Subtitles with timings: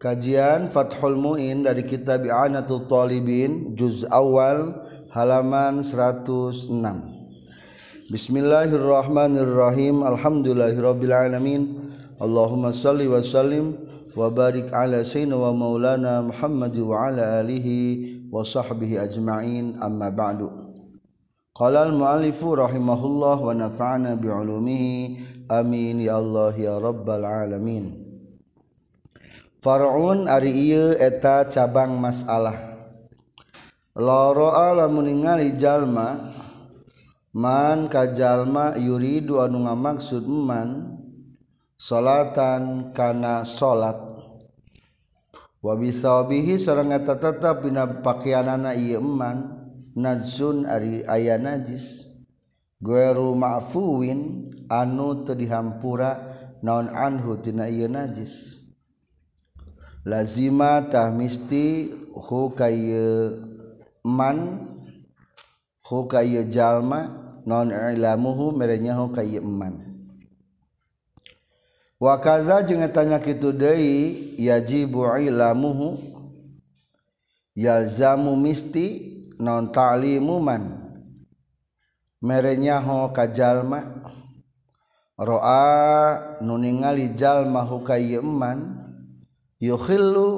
[0.00, 4.72] Kajian Fathul Muin dari kitab I'anatul Talibin juz awal
[5.12, 6.72] halaman 106.
[8.08, 10.00] Bismillahirrahmanirrahim.
[10.00, 11.92] Alhamdulillahirabbil alamin.
[12.16, 13.76] Allahumma shalli wa sallim
[14.16, 19.84] wa barik ala sayyidina wa maulana Muhammad wa ala alihi wa sahbihi ajma'in.
[19.84, 20.48] Amma ba'du.
[21.52, 25.44] Qala al-mu'allifu rahimahullah wa nafa'ana bi'ulumihi.
[25.52, 27.99] Amin ya Allah ya rabbal alamin.
[29.60, 32.56] Farun ari ieu eta cabang masalah.
[33.92, 36.16] Loro lamun ningali jalma
[37.36, 40.96] man ka jalma yuridu anu ngamaksud man
[41.76, 44.00] salatan kana salat.
[45.60, 49.60] Wa bisabihi sareng eta tetep dina pakaianana ieu man
[49.92, 52.08] najsun ari aya najis.
[52.80, 56.16] Gueru ma'fuwin anu teu dihampura
[56.64, 58.59] naon anhu tina ieu najis.
[60.04, 61.94] lazimatahmisti
[65.84, 66.98] hukamanjallma
[67.46, 69.74] nonmu merenyaman
[72.00, 75.98] wakaza je tanya itu Dei yajibuhu
[77.54, 80.80] yalzamu misti non talimuman
[82.22, 83.84] merenyaho kajallma
[85.20, 88.79] roa nuningali jalma hukaman
[89.60, 90.28] yukhillu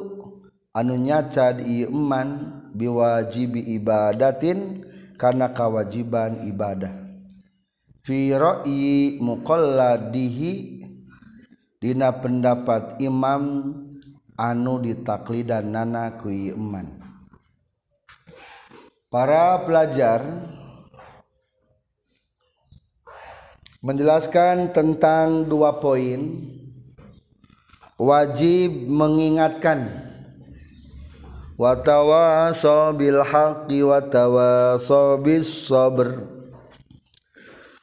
[0.74, 2.28] anu nyaca iman
[2.74, 4.82] biwajibi ibadatin
[5.14, 6.92] karena kewajiban ibadah.
[8.02, 10.82] Fi ra'yi muqalladihi
[11.78, 13.70] dina pendapat imam
[14.34, 17.02] anu ditaklidan nana ku iman
[19.12, 20.24] para pelajar
[23.84, 26.48] menjelaskan tentang dua poin
[28.02, 30.10] wajib mengingatkan.
[31.54, 36.26] Watawaso bil haqqi watawaso bis sabr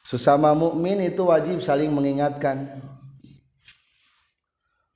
[0.04, 2.82] sesama mukmin itu wajib saling mengingatkan.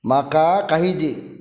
[0.05, 1.33] Maka kahiji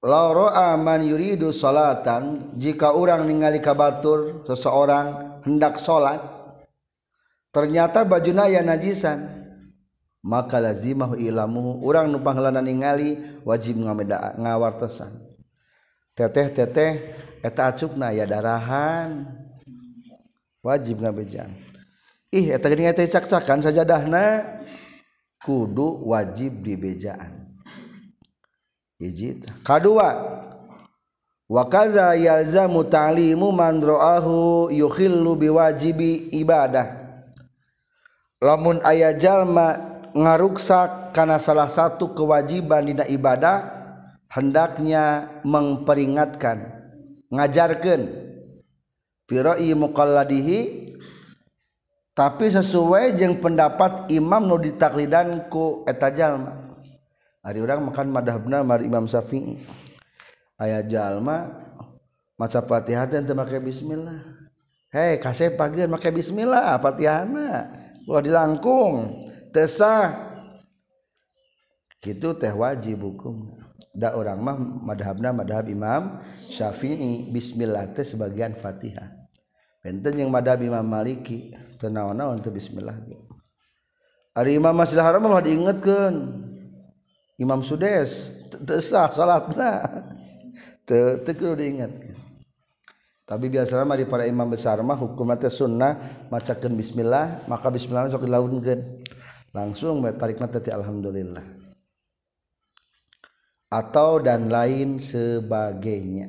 [0.00, 6.24] Lauro aman yuridu salatan jika orang ningali kabatur seseorang hendak sholat
[7.52, 9.39] ternyata bajuna ya najisan
[10.20, 15.10] maka lazimah ilamu orang nu pangalanan ningali wajib ngameda ngawartosan.
[16.12, 16.92] Teteh teteh
[17.40, 19.24] eta acukna ya darahan.
[20.60, 21.48] Wajib ngabejan
[22.30, 24.46] ih eta geuning teh caksakan sajadahna.
[25.40, 27.48] Kudu wajib dibejaan.
[29.00, 30.36] Hiji kadua.
[31.50, 36.92] Wa kaza yalzamu ta'limu man ra'ahu yukhillu biwajibi ibadah.
[38.44, 43.66] Lamun aya jalma ngaruksak karena salah satu kewajiban dina ibadah
[44.30, 46.70] hendaknya memperingatkan
[47.30, 48.10] ngajarkan
[49.30, 50.90] firoi muqalladihi
[52.20, 56.52] tapi sesuai jeung pendapat imam nu ditaklidan ku eta jalma.
[57.40, 59.56] Ari urang makan madhabna mari imam syafi'i.
[60.60, 61.48] Aya jalma
[62.36, 64.20] maca Fatihah teh teu make bismillah.
[64.92, 67.72] Hei kasih pagi make bismillah Fatihahna.
[68.04, 69.29] Ulah dilangkung.
[69.52, 70.30] tesah
[72.00, 73.60] gitu teh wajib hukum.
[73.90, 76.18] Da orang mah madhabna madhab imam
[76.48, 77.28] syafi'i.
[77.28, 79.12] Bismillah teh sebagian fatihah.
[79.84, 81.52] Benten yang madhab imam maliki.
[81.80, 82.96] Tenawana untuk bismillah.
[84.36, 86.14] Hari imam masjidil haram mah diingetkeun.
[87.40, 88.32] Imam sudes.
[88.64, 89.84] Teu salatna.
[90.88, 92.18] Teu teu kudu diingetkeun.
[93.30, 96.26] Tapi biasanya mari para imam besar mah hukumna teh sunnah.
[96.30, 99.02] Macakeun bismillah maka bismillah sok dilaunkeun.
[99.50, 101.42] Langsung tarik tadi alhamdulillah.
[103.70, 106.26] Atau dan lain sebagainya.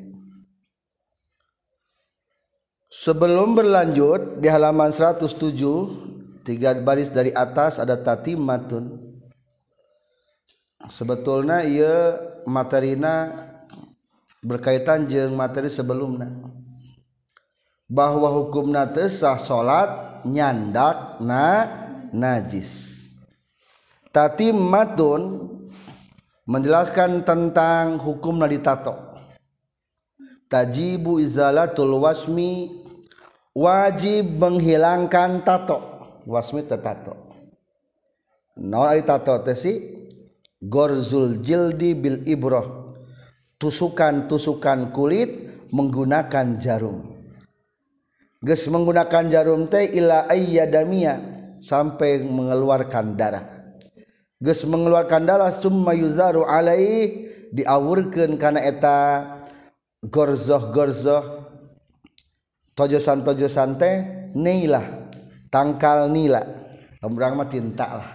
[2.92, 9.09] Sebelum berlanjut di halaman 107 tiga baris dari atas ada tatimatun.
[10.91, 13.32] Sebetulnya ia materina
[14.44, 16.29] berkaitan jeng materi sebelumnya.
[17.90, 21.68] Bahwa hukumna tesah salat nyandak na
[22.14, 23.01] najis
[24.11, 25.47] Tatimmatun
[26.43, 29.16] menjelaskan tentang hukum nadi tato.
[30.52, 32.75] Tajibu izalatul wasmi
[33.55, 35.79] wajib menghilangkan tato.
[36.28, 37.16] Wasmi tato.
[38.59, 39.79] No ari tato teh si
[40.59, 42.91] gorzul jildi bil ibroh.
[43.55, 45.31] Tusukan-tusukan kulit
[45.72, 47.16] menggunakan jarum.
[48.43, 51.16] Ges menggunakan jarum teh ila ayyadamia
[51.63, 53.46] sampai mengeluarkan darah.
[54.41, 58.97] Mengeluarkan dalah summa yuzaru alaihi diawurkan karena eta
[60.02, 61.23] gorzoh gorzoh
[62.73, 65.02] tojosan tojosan teh nilah
[65.53, 66.41] tangkal nila.
[67.03, 68.09] Ombrang mah tinta lah.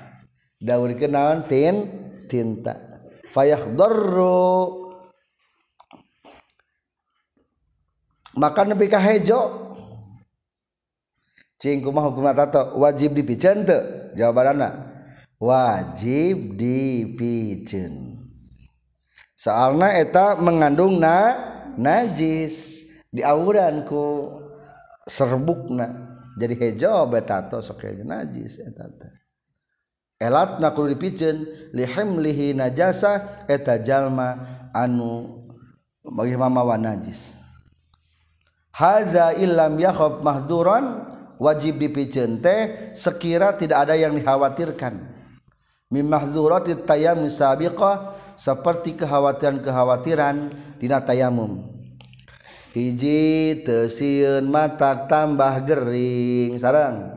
[0.59, 1.77] Daur kenaon tin
[2.27, 2.75] tinta.
[3.31, 4.91] Fayakhdurru
[8.35, 9.63] maka nepi ka hejo.
[11.57, 12.77] Cing kumaha hukum tato?
[12.77, 13.81] Wajib dipikeun teu
[15.37, 18.25] wajib dipicen.
[19.37, 21.37] Soalnya eta mengandung na
[21.77, 24.33] najis di diawuran ku
[25.05, 26.17] serbukna.
[26.37, 28.89] Jadi hejo betato sok najis eta
[30.17, 31.45] elat na kudu dipicen
[31.77, 34.41] lihimlihi najasa eta jalma
[34.73, 35.45] anu
[36.05, 37.37] bagi mamawa najis.
[38.73, 41.05] Haza illam yakhaf mahduran
[41.41, 45.16] wajib dipicen teh sekira tidak ada yang dikhawatirkan.
[45.87, 50.51] mimahzurati tayammum sabiqah seperti kekhawatiran-kekhawatiran
[50.83, 51.63] dina tayamum
[52.75, 57.15] hiji teu sieun mata tambah gering sareng.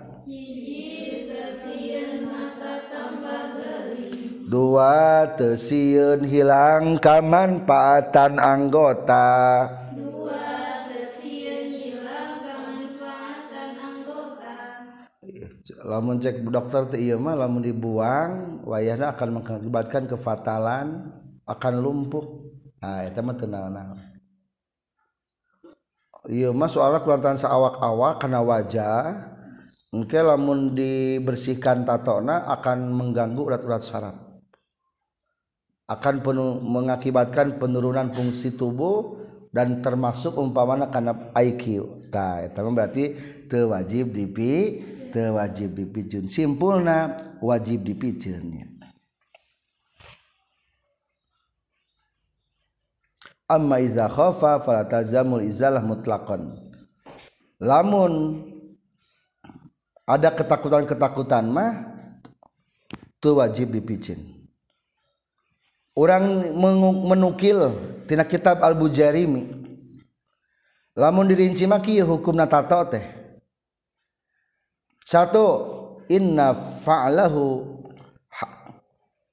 [4.50, 9.30] Dua teu sieun hilang kamanfaatan anggota.
[15.90, 21.10] Lamun cek dokter teh iya mah lamun dibuang wayahna akan mengakibatkan kefatalan
[21.50, 22.46] akan lumpuh.
[22.78, 23.74] Nah itu mah tenang
[26.30, 29.04] iya mah soalnya keluaran seawak-awak karena wajah
[29.90, 34.18] mungkin lamun dibersihkan tatona akan mengganggu urat-urat saraf.
[35.90, 41.82] Akan penuh, mengakibatkan penurunan fungsi tubuh dan termasuk umpamana karena IQ.
[42.14, 43.04] Nah, itu berarti
[43.50, 46.30] terwajib dipi wajib dipijun.
[46.30, 48.68] Simpulna wajib dipijunnya.
[53.50, 56.54] Amma iza khafa fala tazamul izalah mutlaqan.
[57.58, 58.46] Lamun
[60.06, 61.74] ada ketakutan-ketakutan mah
[63.18, 64.40] tu wajib dipijin
[66.00, 66.56] orang
[67.04, 67.76] menukil
[68.08, 69.60] tina kitab al-bujarimi.
[70.96, 73.19] Lamun dirinci maki hukum tato teh
[75.10, 75.46] satu
[76.06, 76.54] inna
[76.86, 77.66] fa'lahu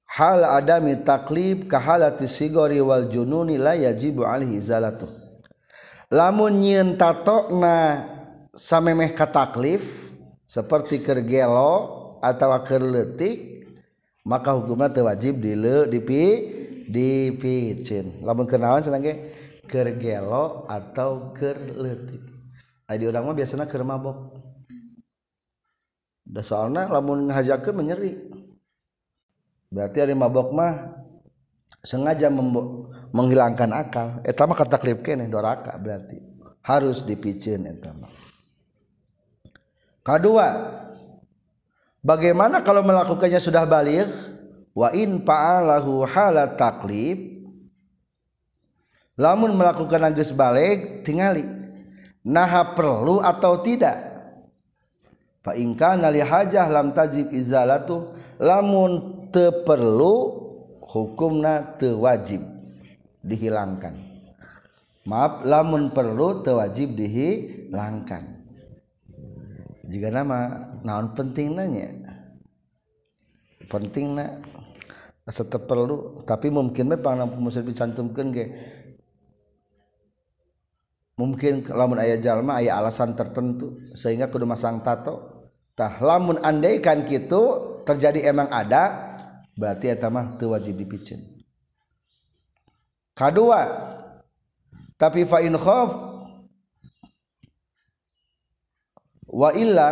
[0.08, 5.04] hal adami taklib kahalati sigori wal jununi la yajibu alaihi izalatu
[6.08, 8.08] lamun nyieun tatokna
[8.56, 10.08] samemeh kataklif
[10.48, 13.68] seperti kergelo atau kerletik
[14.24, 16.24] maka hukumnya wajib dile dipi
[16.86, 18.22] dipicin.
[18.22, 19.14] Lamun kenawan ge?
[19.66, 22.22] Kergelo atau kerletik
[22.86, 23.82] adi urang mah biasana keur
[26.26, 28.18] mabok soalnya lamun ngajakan menyeri
[29.70, 30.74] berarti hari mabok mah
[31.86, 32.26] sengaja
[33.14, 34.08] menghilangkan akal.
[34.26, 36.18] Etama kata klip kene doraka berarti.
[36.66, 38.10] Harus dipicin etama
[40.06, 40.46] kedua
[42.02, 44.06] bagaimana kalau melakukannya sudah balik?
[44.76, 47.16] Wa in fa'alahu hala taklif
[49.16, 51.48] lamun melakukan agus balik tingali.
[52.26, 54.15] Nah perlu atau tidak
[55.52, 58.10] hajah lam tajib izalatu
[58.42, 60.14] lamun teperlu
[60.82, 62.42] hukumna tewajib
[63.22, 63.94] dihilangkan.
[65.06, 68.42] Maaf lamun perlu tewajib dihilangkan.
[69.86, 71.94] Jika nama naon penting nanya
[73.70, 74.42] penting na
[75.26, 78.46] tetap perlu tapi mungkin memang musuh dicantumkan ge.
[81.16, 85.35] Mungkin lamun ayah jalma ayah alasan tertentu sehingga kudu masang tato
[85.76, 89.14] tah lamun andaikan gitu terjadi emang ada
[89.54, 91.20] berarti eta mah teu wajib dipicen.
[93.12, 93.92] Kadua
[94.96, 95.92] tapi fa in khaf
[99.28, 99.90] wa illa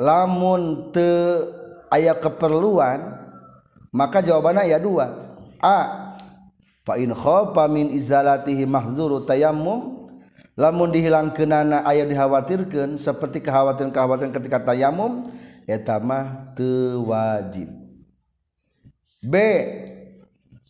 [0.00, 1.52] lamun teu
[1.92, 3.20] aya keperluan
[3.92, 5.36] maka jawabannya ya dua.
[5.60, 5.78] A
[6.88, 9.99] fa in khafa min izalatihi mahzuru tayammum
[10.60, 15.24] lamun dihilang kenana ayat dikhawatirkan seperti kekhawatiran kekhawatiran ketika tayamum
[15.64, 17.72] ya etamah tewajib
[19.24, 19.34] b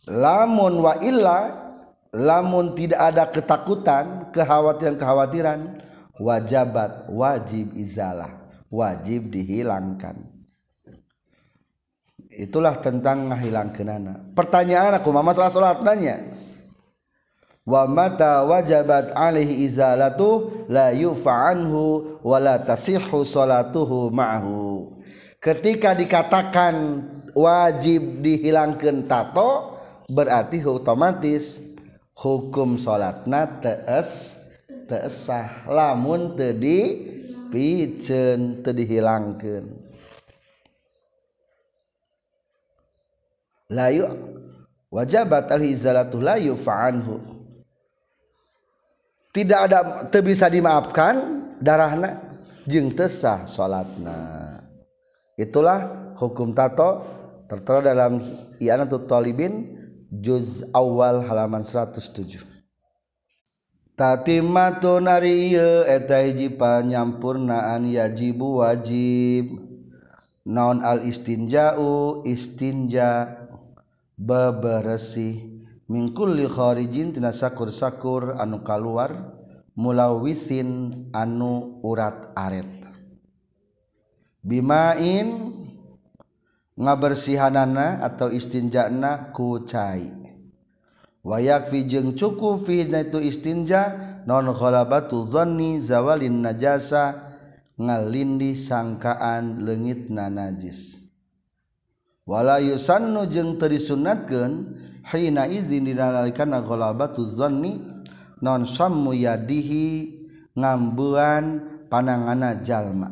[0.07, 1.39] lamun wa illa
[2.15, 5.59] lamun tidak ada ketakutan kekhawatiran kekhawatiran
[6.21, 10.31] wajabat wajib izalah wajib dihilangkan.
[12.31, 16.31] Itulah tentang ngahilang kenana pertanyaan aku mama salah salat nanya?
[17.61, 24.97] Wa mata wajabat alaihi izalatu la yufa anhu wa la tasihhu salatuhu ma'hu
[25.37, 27.05] ketika dikatakan
[27.37, 29.77] wajib dihilangkan tato
[30.09, 31.63] berarti otomatis
[32.17, 34.41] hukum salat na tees
[34.91, 35.63] teesah.
[35.71, 37.07] Lamun tadi
[37.47, 39.71] picen dihilangkan
[43.71, 44.03] layu
[44.91, 47.40] wajabat al-izalatu layu fa'anhu
[49.31, 49.79] tidak ada
[50.21, 52.19] bisa dimaafkan darahna
[52.67, 54.59] jeng tesah salatna
[55.39, 57.03] itulah hukum tato
[57.47, 58.19] tertera dalam
[58.61, 59.75] I'anatul Talibin
[60.07, 62.51] juz awal halaman 107
[64.01, 69.69] tatimatu nariye eta hiji panyampurnaan yajibu wajib.
[70.41, 73.29] Naon al istinja'u istinja
[74.17, 75.60] bebersih
[75.91, 79.35] mingkulli khorijin tina sakur-sakur anu kaluar
[79.75, 82.87] mulawisin anu urat aret.
[84.39, 85.51] Bimain
[86.79, 90.07] ngabersihanana atau istinjana ku cai.
[91.21, 93.93] Wayak fi jeung cukup fi itu istinja
[94.25, 97.29] non khalabatu dhanni zawalin najasa
[97.77, 101.00] ngalindi sangkaan leungitna najis.
[102.25, 104.77] wala yusannu jeung teu disunatkeun
[105.09, 107.81] hina izin dinalikana ghalabatu zanni
[108.41, 110.17] non sammu yadihi
[110.57, 113.09] ngambuan panangana jalma.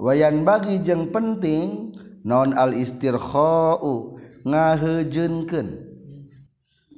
[0.00, 1.92] Wayan bagi jeung penting
[2.24, 5.68] non al istirkha'u ngahejeunkeun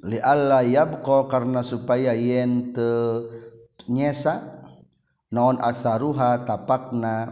[0.07, 3.31] li alla yabqa karena supaya yen teu
[3.91, 4.63] nyesa
[5.31, 7.31] non asaruha tapakna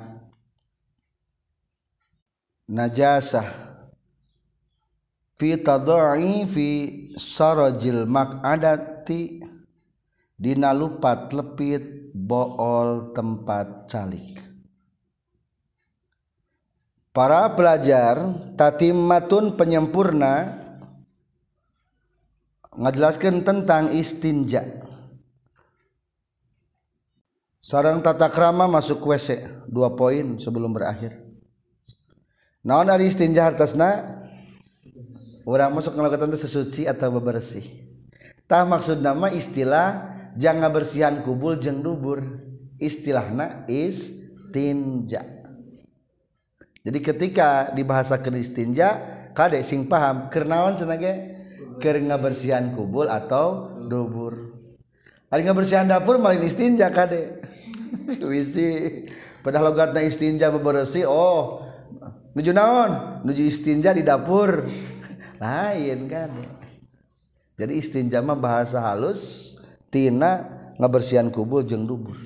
[2.70, 3.50] najasah
[5.34, 6.68] fi tadai fi
[7.18, 9.42] sarajil maq'adati
[10.38, 14.38] dina lupat lepit bool tempat calik.
[17.10, 18.22] Para pelajar
[18.54, 20.62] tatimmatun penyempurna
[22.70, 24.62] ngajelaskan tentang istinja.
[27.58, 31.29] Sarang tata krama masuk WC dua poin sebelum berakhir
[32.67, 34.21] naon ari istinja hartasna?
[35.49, 37.64] Orang masuk ngelakukan sesuci atau bebersih.
[38.47, 42.23] Tah maksud nama istilah jangan bersihan kubul jeng dubur.
[42.81, 45.40] Istilahna istinja.
[46.81, 48.88] Jadi ketika dibahasakan istinja
[49.37, 50.33] kade sing paham?
[50.33, 51.12] Kernaon cenage
[51.76, 54.57] ker ngabersihan kubul atau dubur.
[55.29, 57.43] Ari ngabersihan dapur malin istinja kade.
[58.31, 59.05] Wisi.
[59.40, 61.64] Padahal logatna istinja bebersih oh
[62.34, 63.22] nuju naon?
[63.26, 64.66] Nuju istinja di dapur.
[65.42, 66.30] Lain kan.
[67.60, 69.52] Jadi istinja mah bahasa halus
[69.92, 70.49] tina
[70.80, 72.16] ngebersihan kubur jeung dubur.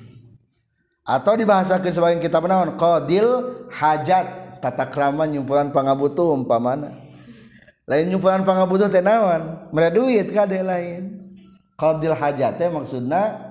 [1.05, 3.27] Atau dibahasa ke sebagian kita menaon qadil
[3.69, 4.57] hajat.
[4.57, 6.97] Tata krama nyumpulan pangabutuh umpamana.
[7.85, 9.69] Lain nyumpulan pangabutuh teh naon?
[9.69, 11.21] Mere duit kade lain.
[11.77, 13.44] Qadil hajat teh maksudna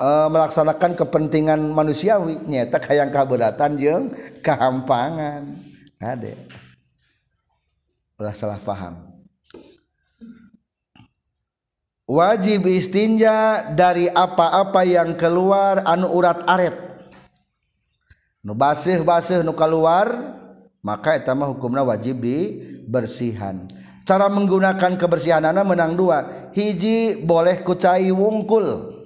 [0.00, 2.40] uh, melaksanakan kepentingan manusiawi.
[2.48, 4.04] Nyata kayang kaberatan jeung
[4.40, 5.46] kehampangan.
[6.00, 6.34] Kade
[8.36, 9.00] salah paham.
[12.04, 16.76] Wajib istinja dari apa-apa yang keluar anu urat aret.
[18.44, 20.36] Nu basih basih nu keluar
[20.84, 23.64] maka itu mah hukumna wajib dibersihan.
[24.04, 26.50] Cara menggunakan kebersihan anak menang dua.
[26.50, 28.99] Hiji boleh kucai wungkul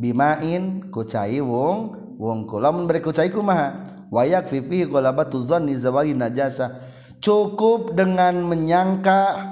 [0.00, 6.80] bimain kucai wung wungkul lamun beri kucai kumaha wayak fifi ghalabatu dhanni zawali najasa.
[7.20, 9.44] Cukup dengan menyangka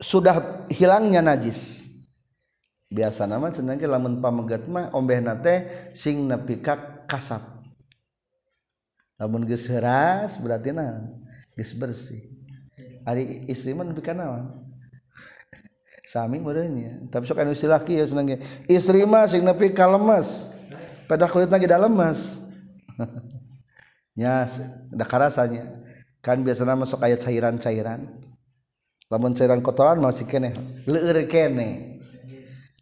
[0.00, 1.84] sudah hilangnya najis.
[2.88, 7.44] Biasa nama cenah lamun pamegat mah ombehna teh sing nepi ka kasap.
[9.20, 11.04] Lamun geus heuras berarti na
[11.52, 12.32] geus bersih.
[13.04, 14.00] Ari istri mah nepi
[16.06, 18.38] sami modenya tapi sok anu laki ya seneng
[18.70, 20.54] istri mah sing nepi ka lemes.
[21.10, 22.42] Pada kulitna ge da lemes
[24.18, 25.66] nya ada rasanya
[26.22, 28.06] kan nama sok ayat cairan-cairan.
[29.06, 30.54] Lamun cairan kotoran masih kene
[30.86, 31.98] leur kene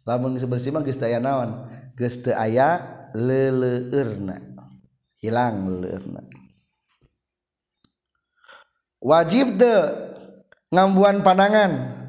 [0.05, 1.69] lamun geus bersih mah geus aya naon?
[1.97, 2.81] Geus teu aya
[3.13, 4.37] leuleurna
[5.21, 6.21] hilang leuleurna
[9.05, 9.81] wajib teu
[10.73, 12.04] ngambuan panangan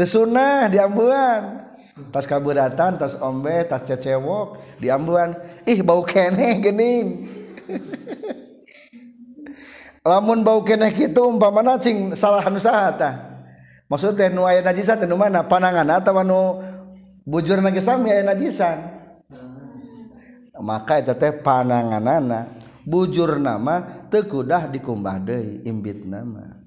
[0.00, 1.68] tesunnah diambuan
[2.08, 5.36] tas kaburatan tas ombe tas cecewok diambuan
[5.68, 7.28] ih bau kene gening
[10.08, 13.14] lamun bau keneh gitu umpamana cing salah nu saha tah
[13.90, 15.44] maksud teh nu aya najisat nu mana?
[15.44, 16.62] Panangan atawa nu
[17.26, 18.96] bujur lagi sami aya najisan?
[20.60, 22.48] Maka eta teh pananganana
[22.84, 26.59] bujur nama tekudah dikumbah deui imbit nama.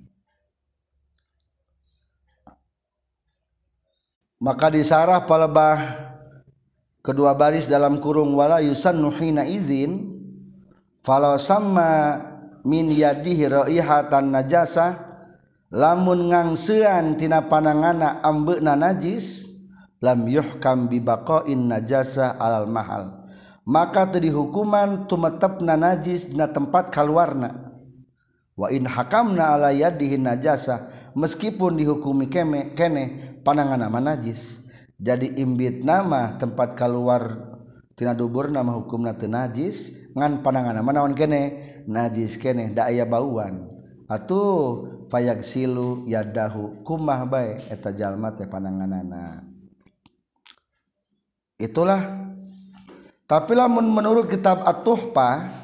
[4.44, 5.80] maka disarah palebah
[7.00, 10.20] kedua baris dalam kurung wala yusannu hina izin
[11.00, 12.20] falau sama
[12.68, 15.00] min yadihi raihatan najasa
[15.72, 19.48] lamun ngangsean tina panangana ambeuna najis
[20.04, 23.24] lam yuhkam bi baqain najasa alal mahal.
[23.64, 27.73] Maka tadi hukuman tumetepna najis dina tempat kaluarna.
[28.54, 34.62] Wa in hakamna ala yadihi najasa meskipun dihukumi keme kene panangan nama najis.
[35.04, 37.52] Jadi imbit nama tempat keluar
[37.98, 41.42] tina dubur nama hukumna teu najis ngan panangan nama naon kene?
[41.90, 43.68] Najis kene da aya bauan.
[44.08, 49.42] Atuh fayak silu yadahu kumah bae eta jalma teh pananganana.
[51.58, 52.22] Itulah.
[53.24, 55.63] Tapi lamun menurut kitab At-Tuhfah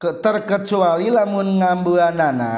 [0.00, 2.52] terkecuali lamun ngambuanana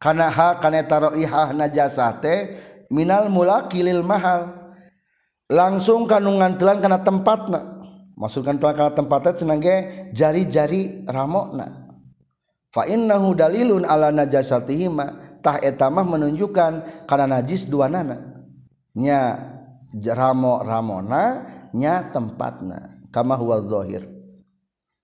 [0.00, 2.56] kana ha kana taroihah najasate
[2.88, 4.72] minal mulakilil mahal.
[5.48, 7.60] Langsung kanungan telan kana tempatna.
[8.16, 9.76] Masukkan telan kana tempatna cenah ge
[10.16, 11.88] jari-jari ramokna.
[12.72, 15.40] Fa innahu dalilun ala najasatihima.
[15.44, 18.44] Tah eta mah menunjukkan kana najis dua nana
[18.96, 19.36] nya
[19.92, 21.44] ramo ramona
[21.76, 23.08] nya tempatna.
[23.08, 24.17] Kama huwa zahir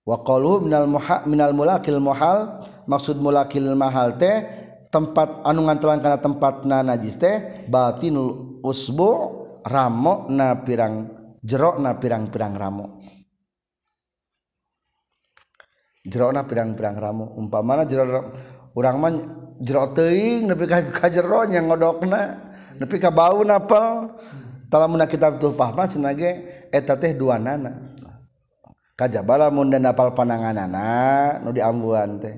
[0.04, 4.44] wa qalu minal muha minal mulakil muhal maksud mulakil mahal teh
[4.92, 9.10] tempat anu ngantelan kana tempatna najis teh batinul usbu
[9.64, 11.08] ramo na pirang
[11.44, 12.86] jero na pirang-pirang ramo.
[16.04, 17.36] Jero na pirang-pirang ramo.
[17.36, 18.32] Umpamana jero
[18.76, 19.12] urang mah
[19.60, 22.20] jero teuing nepi ka ka jero nya ngodokna
[22.80, 24.16] nepi ka bau napal
[24.72, 26.32] talamun kitab tuh pahma cenah ge
[26.72, 27.93] eta teh duanana.
[28.94, 30.88] kajabala mun dan panangan pananganana
[31.42, 32.34] nu diambuan teh.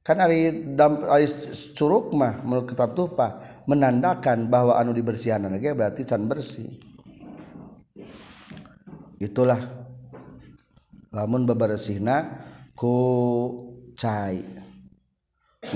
[0.00, 1.28] Kan ari dam ari
[1.76, 3.36] curug mah menurut kitab tuhpa
[3.68, 6.80] menandakan bahwa anu dibersihan ge berarti can bersih.
[9.20, 9.60] Itulah.
[11.10, 12.96] Lamun bebersihna ku
[13.98, 14.40] cai.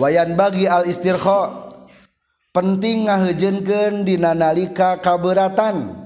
[0.01, 1.69] Wayan bagi al istirkha
[2.55, 6.04] penting ngahejenkeun dinanalika kaberatan.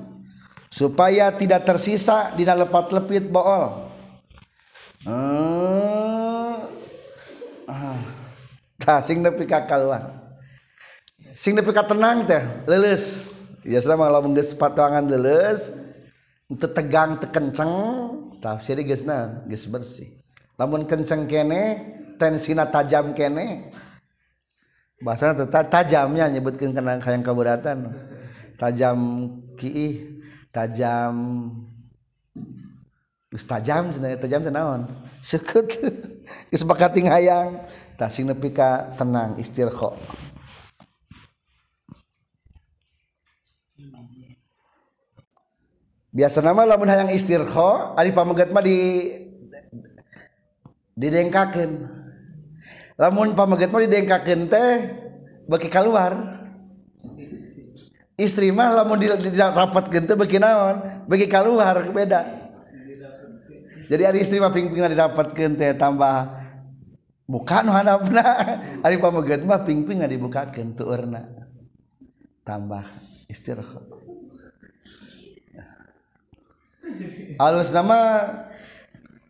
[0.69, 3.89] supaya tidak tersisa di lepat lepit bool.
[5.05, 6.69] Hmm.
[7.69, 8.01] ah.
[8.79, 9.67] Tah, sing nepi ka
[11.35, 13.37] sing nepi ka tenang teh leles.
[13.63, 15.75] Biasa mah lamun geus patuangan leles
[16.49, 17.73] teu tegang teu kenceng.
[18.39, 20.09] Tafsir geus na geus bersih.
[20.59, 21.79] Namun kenceng kene
[22.19, 23.71] tensina tajam kene
[24.99, 27.95] bahasana tetap tajamnya nyebutkan kenang kayang keberatan
[28.59, 28.99] tajam
[29.55, 30.18] kiih.
[30.53, 31.17] tajam.
[33.29, 34.89] Tajam tajam senaon
[35.29, 35.69] sekut
[36.49, 37.61] geus bakati hayang
[38.01, 39.93] tasing nepi ka tenang istirkha
[46.19, 48.79] biasa nama lamun hayang istirkha ari pamegat mah di
[50.99, 51.87] didengkakeun.
[52.99, 54.71] Lamun pamegat mah didengkakeun teh
[55.47, 56.38] beki keluar
[58.19, 61.07] istri mah lamun tidak rapat gitu bagi naon?
[61.07, 62.51] Bagi keluar beda.
[63.89, 66.29] Jadi ada istri mah pingping didapat teh tambah
[67.25, 68.27] buka nu handapna
[68.85, 71.25] ari pamegeut mah pingping dibukakeun tuurna
[72.45, 72.85] tambah
[73.29, 73.81] istirha
[77.37, 77.97] alus nama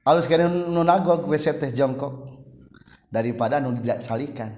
[0.03, 2.41] alus kana nu nagog WC teh jongkok.
[3.09, 4.51] Daripada nu tidak calikan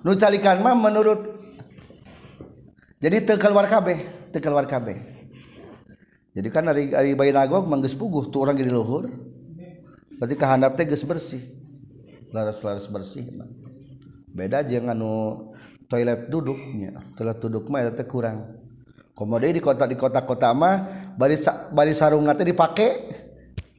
[0.00, 1.39] nu calikan mah menurut
[3.00, 5.20] jadi terkeluar kabeh terkeluar kabeh
[6.30, 9.10] jadi kan dari dari bayi nagog mangges puguh tuh orang jadi luhur
[10.20, 11.40] berarti kahandap teh geus bersih.
[12.30, 13.24] Laras-laras bersih.
[14.30, 15.48] Beda jeung anu
[15.88, 18.60] toilet duduknya toilet duduk mah eta kurang.
[19.16, 20.86] Komode di kota di kota-kota mah
[21.16, 21.34] bari
[21.72, 22.88] bari sarung teh dipake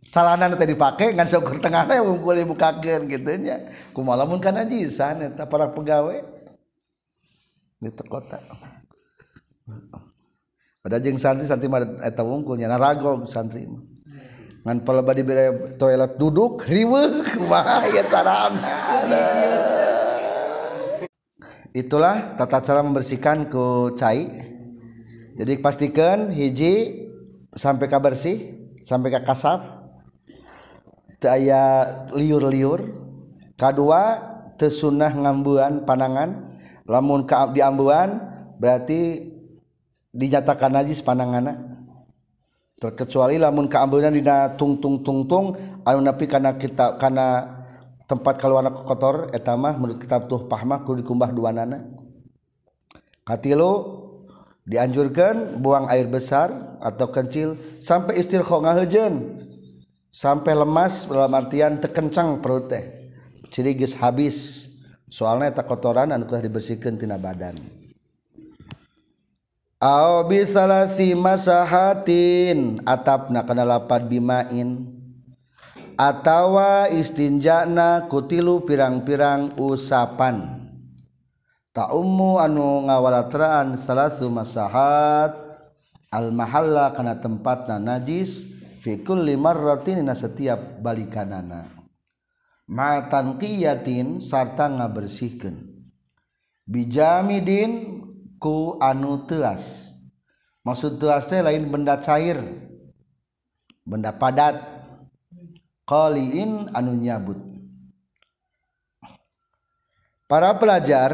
[0.04, 3.70] salanan teh dipake ngan syukur tengahna wungkul dibukakeun kitu nya.
[3.96, 6.20] Kumaha lamun kana jisan eta para pegawai.
[7.80, 8.42] Di kota.
[10.82, 13.82] Pada jeung santri santri mah eta wungkulnya naragog santri mah.
[14.62, 18.62] Ngan paleba dibere toilet duduk riweuh kumaha ya carana.
[21.74, 24.28] Itulah tata cara membersihkan ku cai.
[25.40, 27.08] Jadi pastikan hiji
[27.56, 28.54] sampai ka bersih
[28.84, 29.82] sampai ke kasap.
[31.22, 32.82] Aya liur-liur.
[33.58, 34.18] Kedua
[34.58, 36.50] tersunnah ngambuan panangan
[36.86, 39.32] lamun Kaab diambuan berarti
[40.12, 41.56] dinyatakan najis panangan
[42.80, 44.22] terkecuali lamun keambilnya di
[44.60, 45.56] tungtung tungtung
[45.88, 47.60] anu napi karena kita karena
[48.06, 51.88] tempat keluar kotor etamah menurut kitab tuh pahmah kudu dikumbah dua nana
[53.24, 54.02] katilu
[54.68, 59.40] dianjurkan buang air besar atau kecil sampai istirkho ngahejen
[60.12, 62.84] sampai lemas dalam artian tekencang perut teh.
[63.52, 64.68] Ciri habis.
[65.12, 67.81] Soalnya tak kotoran anu dibersihkan tina badan.
[69.82, 72.86] Aw bi salasi masahatin.
[72.86, 74.86] Atapna kana lapat bimain.
[75.98, 80.70] Atawa istinjana kutilu pirang-pirang usapan.
[81.74, 85.34] Ta'ummu anu ngawalatraan salasu masahat.
[86.14, 88.54] Al mahalla kana tempatna najis.
[88.86, 91.74] Fi kulli marratin na setiap balikanana.
[92.70, 95.58] Ma tanqiyatin sarta ngabersihkeun.
[96.70, 97.91] Bijamidin
[98.42, 99.94] ku anu teas
[100.66, 102.42] maksud teas teh lain benda cair
[103.86, 104.82] benda padat.
[105.82, 107.36] Qaliin anu nyabut.
[110.24, 111.12] Para pelajar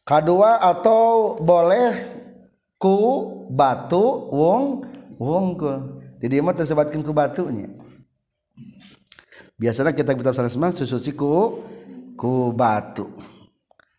[0.00, 1.92] kedua atau boleh
[2.80, 2.96] ku
[3.52, 4.80] batu wong
[5.20, 7.68] wongkul jadi mah tersebatkan ku batunya.
[9.60, 11.60] Biasanya kita kitab sanes mah susuci ku
[12.16, 13.12] ku batu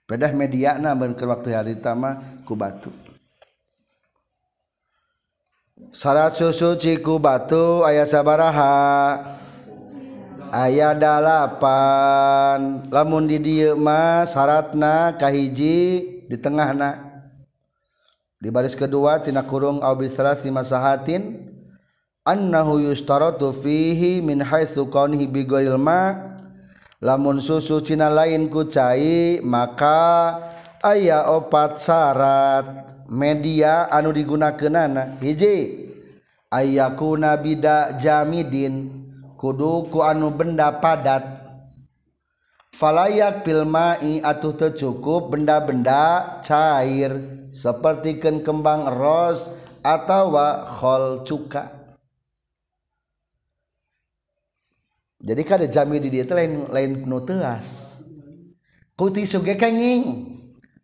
[0.10, 2.90] pedah media na ke waktu hari tama ku batu.
[5.94, 8.74] Syarat susuci ku batu ayat sabaraha.
[10.50, 12.90] Ayat dalapan.
[12.90, 15.78] Lamun di dieu mah syaratna kahiji
[16.26, 16.90] di tengah na
[18.42, 21.54] di baris kedua tina kurung au bi salasi masahatin.
[22.26, 25.46] Annahu yustaratu fihi min haitsu kaunihi bi
[25.78, 26.30] ma'
[27.00, 30.36] lamun susu Cina lain kucai maka
[30.84, 32.68] ayaah opat syarat.
[33.10, 35.90] Media anu digunakanana hiji.
[36.54, 41.26] Ayaku nabida Jamidin kudu ku anu benda padat.
[42.70, 47.18] Falayak pilmai atuh tercukup benda-benda cair
[47.50, 49.50] seperti kembang ros
[49.82, 50.38] atau
[50.78, 51.79] khol cuka.
[55.20, 58.00] Jadi kada jami di dia lain lain nu teas.
[58.96, 60.04] Ku tisu ge kenging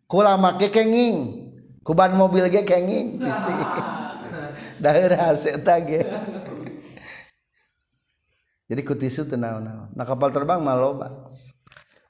[0.04, 1.48] ku lama ge kenging
[1.80, 3.16] ku ban mobil ge kenging.
[3.24, 3.54] Bisi
[4.76, 6.04] daerah eta ge.
[8.68, 9.96] Jadi ku tisu teu naon-naon.
[9.96, 11.08] Nah kapal terbang mah loba.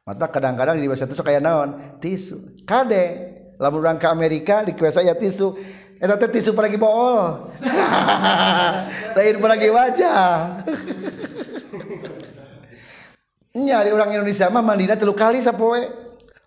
[0.02, 1.98] Mata kadang-kadang di bahasa tisu kayak naon?
[2.02, 2.58] Tisu.
[2.66, 3.34] Kade?
[3.62, 5.54] Lamun urang ke Amerika di kuasa ya tisu.
[6.02, 7.54] Eta teh tisu peragi bool.
[9.16, 10.26] Lain peragi wajah
[13.56, 15.88] nyari orang Indonesia mah mandina telu kali sapoe.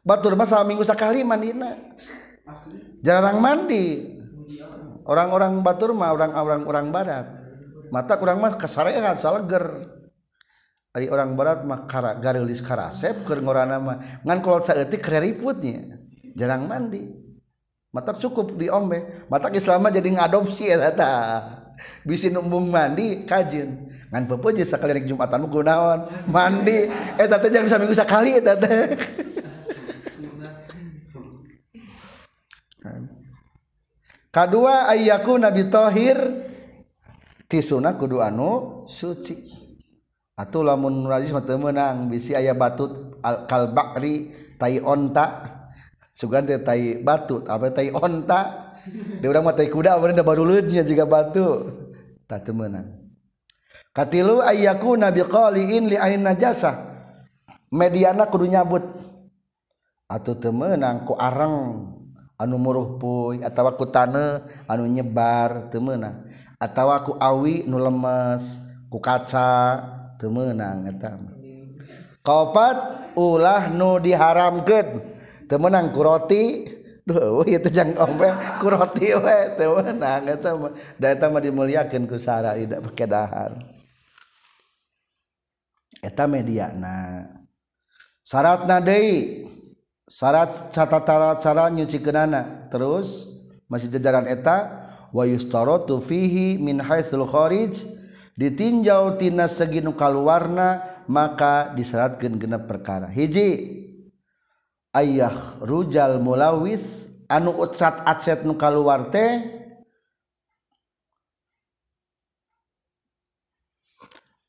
[0.06, 1.74] Batur mah minggu sekali mandina.
[3.02, 4.17] Jarang mandi.
[5.10, 7.26] Orang-orang batur mah orang-orang orang barat.
[7.89, 9.98] Mata kurang mah kasarean saleger
[10.89, 13.98] Ari orang barat mah kara garelis karasep keur ngorana mah.
[14.26, 16.02] Ngan kolot saeutik kereriputnya
[16.34, 17.06] jarang mandi.
[17.93, 21.45] Mata cukup diombe mata Islam jadi ngadopsi eta.
[22.04, 26.89] Bisi numbung mandi kajin ngan pepuji sekali rek Jumatan gunawan mandi.
[27.17, 28.84] Eh tante jangan saminggu sekali eh, eta teh
[34.34, 36.17] kadua ayyaku nabi tohir.
[37.50, 39.58] Tisuna kudu anu suci.
[40.38, 45.58] Atau lamun najis mah menang bisi aya batut al kalbakri tai onta.
[46.13, 48.74] Sugan teh tai batut apa tai onta.
[49.22, 51.74] Dia urang mah tai kuda baru leutnya juga batu.
[52.30, 52.99] Tak temenang
[53.95, 56.89] katilu ayyaku nabi qaliin li ain najasa.
[57.69, 58.84] Mediana kudu nyabut.
[60.10, 61.86] Atau temenang ku arang
[62.39, 66.25] anu muruh puy atawa ku tane anu nyebar temenang
[66.58, 68.58] atawa ku awi nu lemes
[68.89, 69.78] ku kaca
[70.17, 71.13] temenang eta
[72.25, 72.78] kaopat
[73.15, 74.88] ulah nu diharamkeun.
[75.49, 76.45] Temenang ku roti.
[77.10, 78.30] Duh, itu jang ombe
[78.62, 80.71] kuroti we temenang eta mah.
[81.02, 83.52] Da eta mah dimuliakeun ku sara tidak pakai dahar.
[86.04, 87.26] eta media na
[88.24, 89.46] syarat nadei
[90.08, 93.30] syarat catatara cara nyucikenana terus
[93.70, 97.86] masih jajaran eta wa yustaratu fihi min haitsul kharij
[98.40, 103.12] ditinjau tina segi nu kaluarna maka disyaratkeun genep perkara.
[103.12, 103.84] Hiji
[104.96, 109.59] ayah rujal mulawis anu ucat acet nu kaluar teh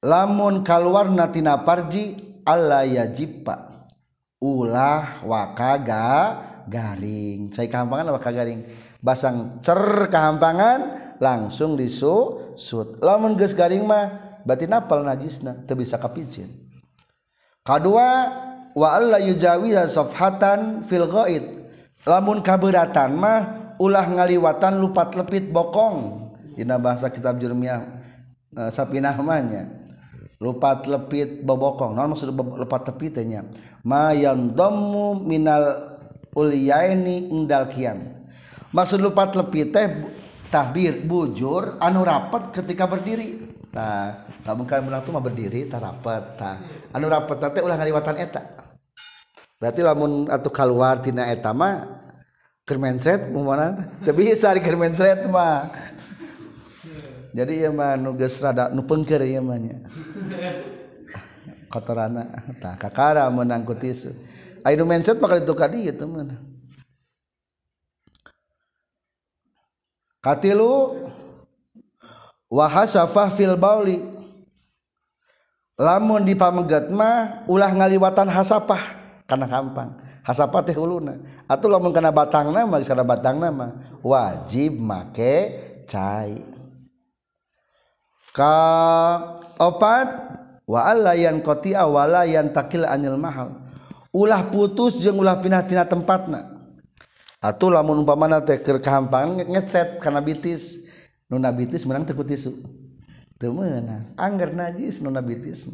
[0.05, 3.89] lamun kalwarnatina Parji Allah yajipa.
[4.41, 6.09] Ulah wakaga
[6.65, 7.53] garing.
[7.53, 8.65] Saya kehampangan waka garing?
[9.05, 16.01] Basang cer kehampangan langsung disu sud lamun geus garing mah batin apal najisna teu bisa
[16.01, 16.49] kapicin.
[17.61, 18.33] Kadua
[18.73, 21.45] wa alla yujawiha safhatan fil ghaid.
[22.09, 23.41] Lamun kaberatan mah
[23.77, 26.33] ulah ngaliwatan lupat lepit bokong.
[26.57, 27.85] Dina bahasa kitab jurmiah
[28.57, 29.80] uh, eh, sapinah mahnya
[30.41, 31.93] lupat lepit bobokong.
[31.93, 33.45] Non maksud lupa lepitnya
[33.85, 35.97] mayan domu minal
[36.33, 38.09] uliyaini indal kiam
[38.73, 39.87] maksud lupat lepit teh
[40.51, 43.47] tahbir bujur anu rapat ketika berdiri.
[43.71, 46.57] Tah kamu kan menang tuh mah berdiri tah rapat tah
[46.91, 48.43] anu rapat teh ulah ngaliwatan eta.
[49.61, 52.01] Berarti lamun atuh keluar tina eta mah
[52.67, 55.71] kermencret mau mana tapi bisa di kermencret mah.
[57.31, 59.79] Jadi ya mah nu geus rada nu pengker ieu mah nya.
[61.71, 62.27] Kotorana.
[62.59, 64.11] Tah kakara menang ku tisu.
[64.67, 66.27] Aya nu mindset bakal itu ka dieu teh mah.
[70.21, 71.07] Katilu
[72.51, 74.03] wa hasafah fil bauli.
[75.81, 78.99] Lamun di pamegat mah ulah ngaliwatan hasapah.
[79.31, 79.95] Karena gampang.
[80.27, 81.17] Hasapah teh huluna
[81.49, 83.71] atuh lamun kana batangna mah kana batangna mah
[84.05, 85.35] wajib make
[85.89, 86.60] cai
[88.31, 88.55] ka
[89.59, 90.09] opat
[90.71, 93.59] waalayan koti awalayan takil anil mahal.
[94.11, 96.51] Ulah putus jeung ulah pindah tina tempatna.
[97.41, 100.83] Atuh lamun umpamana teh keur kahampang ngecet kana bitis
[101.31, 102.53] nu nabitis menang teu tisu.
[103.41, 105.65] Teu meunang anger najis nu nabitis.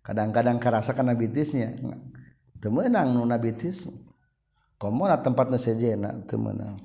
[0.00, 1.74] Kadang-kadang karasa kana bitisnya.
[2.62, 3.90] Teu meunang nu nabitis.
[4.80, 6.80] Komona tempatna sejena teu meunang.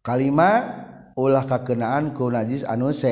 [0.00, 0.64] Kalimat
[1.18, 3.10] ulah kakenaan ku najis anu se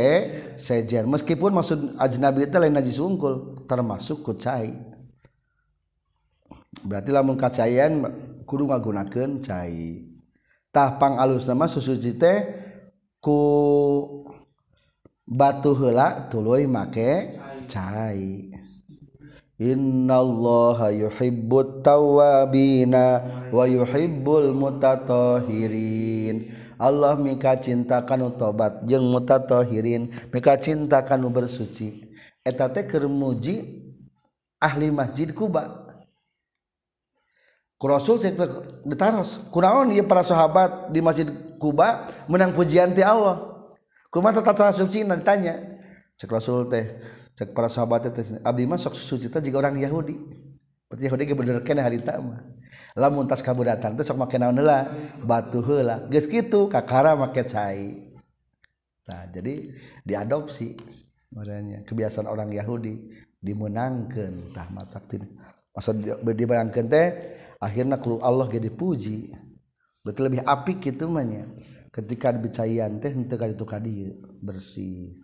[0.54, 4.70] sejen meskipun maksud ajnabi itu lain najis unggul termasuk kucai
[6.86, 8.06] berarti lamun kacayan
[8.46, 10.06] kudu ngagunakeun cai.
[10.70, 12.38] Tah pang alus nama susu teh
[13.18, 13.40] ku
[15.26, 18.54] batu heula tuluy make cai.
[19.56, 32.04] Innallaha yuhibbut tawabina wa yuhibbul mutatahirin Allah mika cintakan tobat jeng mutatohirin mika cintakan bersuci.
[32.46, 33.82] Etate kermuji
[34.62, 35.84] ahli masjid Kuba.
[37.76, 38.22] Ku Rasul
[38.88, 39.44] ditaros.
[39.52, 41.28] Kunaon ieu para sahabat di masjid
[41.60, 43.68] Kuba menang pujian ti Allah.
[44.08, 45.76] Kumaha tata cara suci nah ditanya.
[46.16, 46.96] Cek Rasul teh
[47.36, 50.16] cek para sahabat teh abdi mah sok suci teh jika orang Yahudi.
[50.86, 52.46] Berarti Yahudi bener kene harita mah.
[52.94, 54.86] Lamun tas kabudatan teh sok make naon heula?
[55.18, 56.06] Batu heula.
[56.06, 58.14] Geus kitu kakara make cai.
[59.06, 59.70] Nah, jadi
[60.02, 60.74] diadopsi
[61.30, 65.02] makanya kebiasaan orang Yahudi dimenangkan tah mata
[65.76, 67.06] Maksud dimenangkan teh
[67.58, 69.34] akhirnya kalau Allah jadi puji.
[70.06, 71.26] Berarti lebih apik kitu mah.
[71.90, 73.66] Ketika dibicayaan teh henteu ka ditu
[74.38, 75.18] bersih.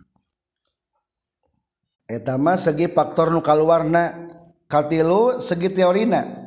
[2.03, 4.27] Etama segi faktor nu kaluarna
[4.67, 6.43] katilu segi teorina.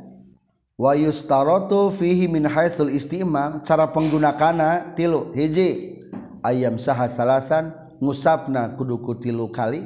[0.77, 3.65] Wayus tarotu fihi min haitsul istimal.
[3.65, 5.97] Cara penggunakana tilu hiji.
[6.45, 9.83] Ayam saha salasan ngusapna kudu ku tilu kali.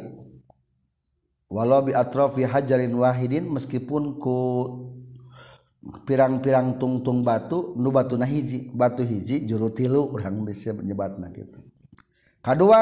[1.51, 4.39] Walau bi atrofi hajarin wahidin meskipun ku
[6.07, 8.71] pirang-pirang tungtung batu nu batu na hiji.
[8.75, 11.59] Batu hiji juru tilu orang bisa menyebatna gitu.
[12.43, 12.81] Kedua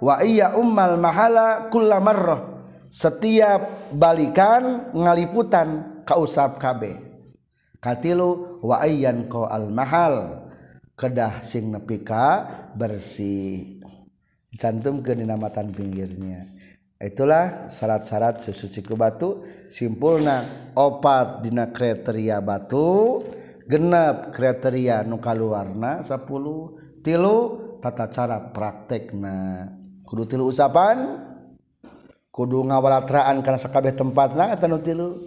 [0.00, 2.59] wa iya ummal mahala kulla marrah.
[2.90, 7.10] setiap balikan ngaliputan kausap KB
[7.80, 10.46] katilu wa ayyan ko al mahal.
[10.94, 12.44] Kedah sing nepika
[12.76, 13.80] bersih.
[14.60, 16.44] Cantum ke dinamatan pinggirnya.
[17.00, 19.40] Itulah syarat-syarat susuciku batu.
[19.72, 20.44] Simpulna
[20.76, 23.24] opat dina kriteria batu
[23.64, 27.38] genep kriteria nuka luarna 10 tilu
[27.80, 29.72] tata cara praktekna.
[30.04, 31.29] Kudu tilu usapan?
[32.40, 35.20] Kudu ngawalatraan karena sakabeh tempatna atau tilu.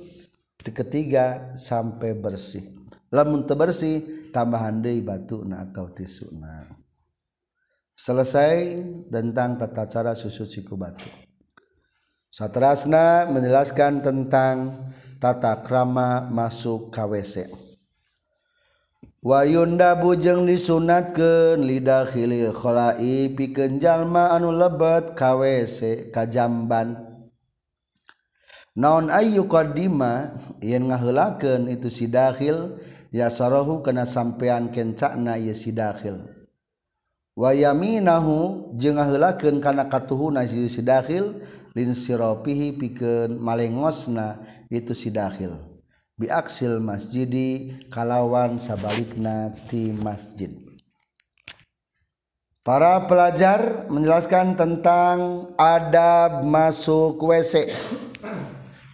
[0.63, 2.73] Ketiga sampai bersih.
[3.13, 6.81] Lamun bersih tambahan deui batuna atau tisuna
[7.93, 11.05] selesai tentang tata cara susu siku batu.
[12.33, 14.89] Satrasna menjelaskan tentang
[15.21, 17.53] tata krama masuk KWC
[19.23, 26.99] wayunda bujeng disunatkeun lidahil kholai pikeun jalma anu lebet KwC kajamban.
[28.75, 32.75] Naon ayu qaddima yen ngaheulakeun itu si dakhil
[33.15, 36.27] ya sarahu kana sampean kencana ieu si dakhil.
[37.33, 41.39] Wa yaminahu jeung ngaheulakeun kana katuhuna si dakhil
[41.73, 45.72] lin sirapihi pikeun malengosna itu si dakhil.
[46.17, 50.53] Biaksil masjidi kalawan sabalik nati masjid
[52.63, 57.67] Para pelajar menjelaskan tentang adab masuk WC.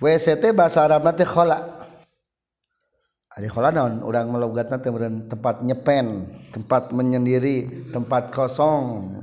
[0.01, 1.86] WC teh bahasa Arab nanti khola.
[3.29, 4.01] Ari khola naon?
[4.01, 4.89] Urang melogat nanti
[5.29, 9.21] tempat nyepen, tempat menyendiri, tempat kosong.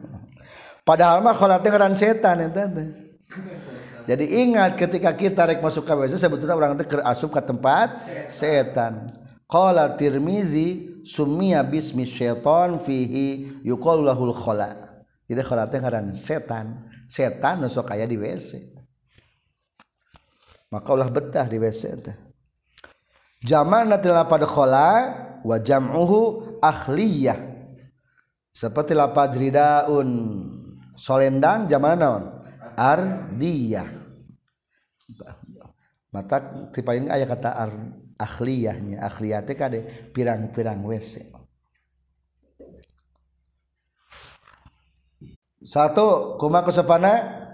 [0.86, 2.86] Padahal mah khola teh ngaran setan eta teh.
[4.06, 9.10] Jadi ingat ketika kita rek masuk ke WC sebetulnya orang teh asup ke tempat setan.
[9.50, 15.02] Qala Tirmizi summiya bismi syaitan fihi yuqallahul khala.
[15.26, 16.86] Jadi khala teh ngaran setan.
[17.10, 18.78] Setan nu sok aya di WC.
[20.70, 22.16] Maka ulah betah di WC teh.
[23.42, 24.90] Teh lapad khala
[25.42, 27.38] wa jam'uhu akhliyah.
[28.54, 30.08] Seperti lapad ridaun
[30.96, 32.24] solendang jamakna naon?
[32.76, 33.95] Ardiyah.
[36.16, 36.40] Mata
[36.72, 37.76] tipain aya kata ar
[38.16, 39.84] ahliyahnya ahliyah teh kade
[40.16, 41.28] pirang-pirang WC
[45.66, 47.44] satu kuma kesepana?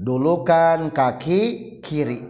[0.00, 1.40] Dulukan kaki
[1.84, 2.20] kiri.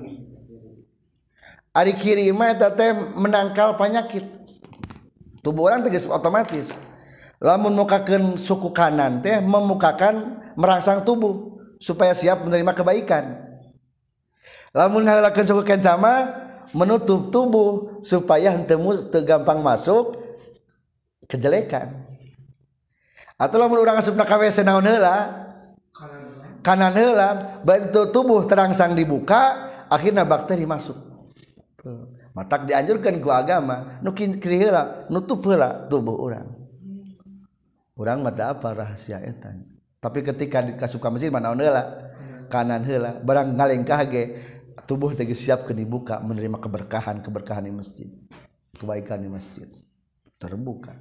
[1.70, 4.26] Ari kiri mah eta teh menangkal penyakit
[5.40, 6.74] tubuh orang tegas otomatis.
[7.40, 13.49] Lamun mukakeun suku kanan teh memukakan merangsang tubuh supaya siap menerima kebaikan
[14.70, 16.30] lamun ngalakeun suku kencama
[16.70, 18.94] menutup tubuh supaya temu
[19.26, 20.18] gampang masuk
[21.26, 22.06] kejelekan.
[23.40, 25.48] Atau lamun urang asupna ka WC naon heula?
[26.61, 27.61] Kanan heula.
[27.64, 30.96] Berarti tubuh terangsang dibuka akhirnya bakteri masuk.
[32.37, 36.52] Matak dianjurkan ku agama nukin kiri heula nutup heula tubuh urang.
[37.96, 42.09] Urang mata apa rahasia etan tapi ketika di kasuka masjid mana heula?
[42.48, 43.20] Kanan heula.
[43.20, 44.24] Barang ngalengkah ge
[44.90, 48.11] tubuh tadi siap ke dibuka menerima keberkahan keberkahan di masjid.
[48.74, 49.70] Kebaikan di masjid.
[50.35, 50.98] Terbuka.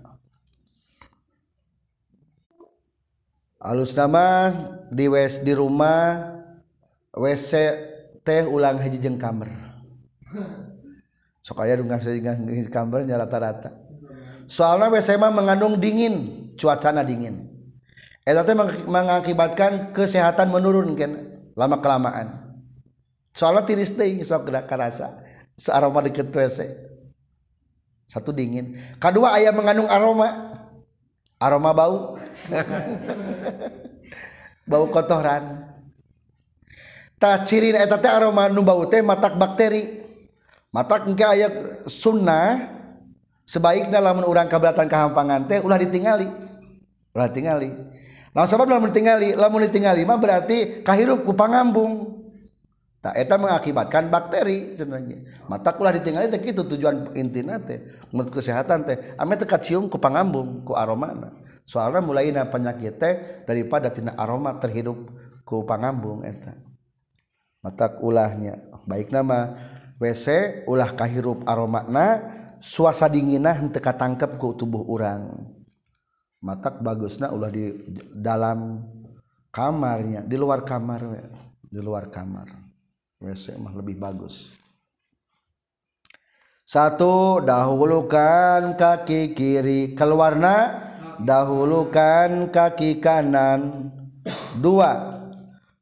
[3.57, 4.53] Alus nama
[4.93, 6.37] di wes di rumah
[7.17, 7.51] WC
[8.21, 9.49] teh ulang haji jeng kamar
[11.41, 11.97] sok aya dungan
[12.69, 13.73] kamarnya rata-rata.
[14.45, 17.49] Soalnya WC mah mengandung dingin cuacana dingin.
[18.21, 18.53] Eta teh
[18.85, 21.11] mengakibatkan kesehatan menurun kan
[21.57, 22.48] lama kelamaan
[23.33, 25.21] soalnya tiris deh sok gak karasa
[25.59, 26.59] searoma deket wc
[28.09, 28.73] satu dingin.
[28.97, 30.57] Kedua ayam mengandung aroma.
[31.37, 32.17] Aroma bau.
[34.69, 35.65] Bau kotoran.
[37.17, 40.05] Tak ciri eta teh aroma nu bau teh matak bakteri.
[40.69, 41.49] Matak engke aya
[41.89, 42.69] sunnah
[43.49, 46.29] sebaiknya lamun urang kaberatan kahampangan teh ulah ditingali.
[47.17, 47.73] Ulah ditingali.
[48.29, 52.18] Nah, sahabat lamun ditingali, lamun ditingali mah berarti kahirup ku pangambung.
[52.99, 55.23] tak eta mengakibatkan bakteri sebenarnya.
[55.47, 57.79] Mata kulah ditinggali teh gitu tujuan intina teh
[58.11, 58.97] menurut kesehatan teh.
[59.15, 61.31] Ame teh kacium ku pangambung ku aromana
[61.63, 63.13] soalnya mulainya penyakit teh
[63.47, 64.99] daripada tina aroma terhidup
[65.47, 66.57] ku pangambung eta.
[67.63, 68.59] Mata ulahnya.
[68.83, 69.55] Baik nama
[69.99, 72.23] WC ulah kahirup aromakna
[72.59, 75.47] suasa dinginah henteu katangkep ku tubuh urang.
[76.39, 77.75] Matak bagusna ulah di
[78.15, 78.83] dalam
[79.51, 80.23] kamarnya.
[80.23, 81.21] Di luar kamar we.
[81.69, 82.68] di luar kamar.
[83.19, 84.47] WC mah lebih bagus.
[86.63, 90.87] Satu dahulukan kaki kiri keluarna
[91.19, 93.91] dahulukan kaki kanan.
[94.55, 95.19] Dua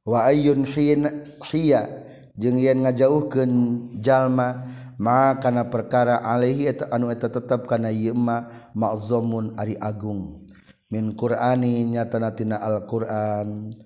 [0.02, 1.86] wa ayun hin hiya
[2.34, 3.54] jeung yen ngajauhkeun
[4.02, 4.66] jalma
[4.98, 10.42] maka kana perkara alaihi eta anu eta tetep kana ieu ma ma'zumun ari agung.
[10.90, 13.78] Min qur'ani nyatana tina al-qur'an.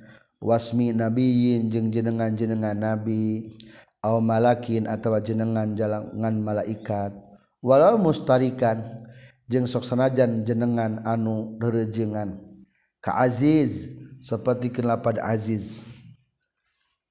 [0.41, 3.53] Wasmi nabiyin jeung jenengan-jenengan nabi.
[4.01, 7.13] Aw malakin atawa jenengan jalangan malaikat.
[7.61, 8.81] Walau mustarikan
[9.45, 12.41] jeung sok sanajan jenengan anu rerejengan.
[12.97, 15.85] Ka aziz seperti lapad aziz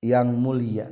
[0.02, 0.90] yang mulia.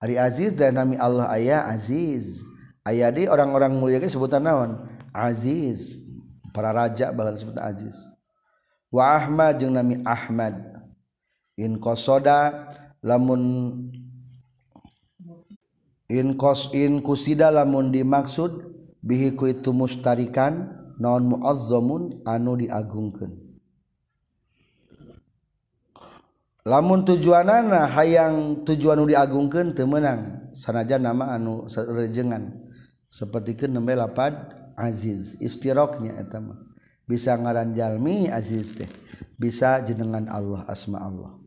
[0.00, 2.40] Ari aziz dan nami Allah ayah aziz.
[2.80, 4.88] Ayah di orang-orang mulia sebutan naon?
[5.12, 6.00] Aziz.
[6.56, 8.08] Para raja bakal disebut aziz.
[8.88, 10.69] Wa ahmad jeung nami ahmad
[11.60, 12.72] in kosoda
[13.04, 13.42] lamun
[16.08, 18.66] in kos in kusida lamun dimaksud
[19.04, 23.32] bihi ku itu mustarikan non muazzamun anu diagungkeun.
[26.60, 31.64] Lamun tujuanana hayang tujuan anu diagungkeun teu meunang sanajan nama anu
[31.96, 32.52] rejengan
[33.08, 36.60] sapertikeun nembe lapad aziz istiroknya eta mah.
[37.08, 38.86] Bisa ngaran jalmi aziz teh.
[39.40, 41.39] Bisa jenengan Allah asma Allah.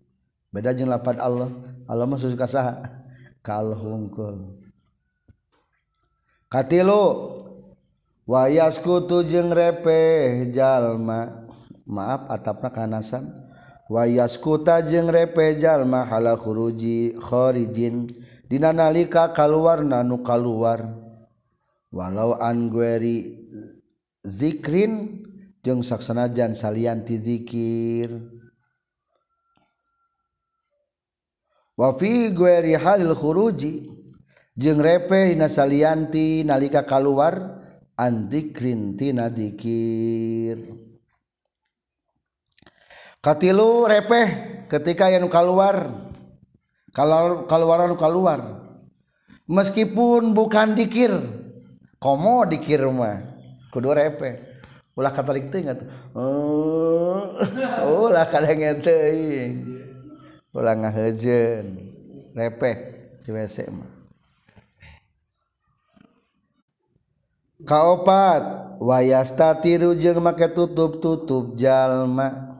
[0.53, 1.49] beda jeung lapad Allah.
[1.89, 2.79] Allah mah suka saha.
[3.41, 4.61] Kal hungkul
[6.47, 7.41] katilu.
[8.23, 11.43] Wayas kutu jeung repeh jalma.
[11.83, 13.27] Maaf atapna kanasan.
[13.91, 18.07] Wayas kuta jeung repeh jalma hala khuruji kharijin.
[18.47, 20.87] Dina nalika kaluarna nu kaluar.
[21.91, 23.35] Walau angueri
[24.23, 25.19] zikrin
[25.59, 28.32] jeung saksanajan salianti zikir.
[31.83, 33.91] wafi gueri halil khuruji
[34.55, 37.59] jeung repe dina salianti nalika kaluar
[37.99, 40.63] antikrin tina dikir
[43.19, 44.27] katilu repeh
[44.71, 46.07] ketika yang keluar
[46.95, 48.39] kalau keluar anu keluar
[49.43, 51.11] meskipun bukan dikir
[51.99, 53.19] komo dikir mah
[53.75, 54.53] kudu repe.
[54.93, 59.49] Ulah katarik teh nggak tuh eh, ulah kadang teh
[60.53, 61.65] ulang ngahejeun
[62.37, 62.77] repek
[63.25, 63.89] di WC mah.
[67.63, 72.51] Kaopat wayasta tiru jeung make tutup-tutup jalma.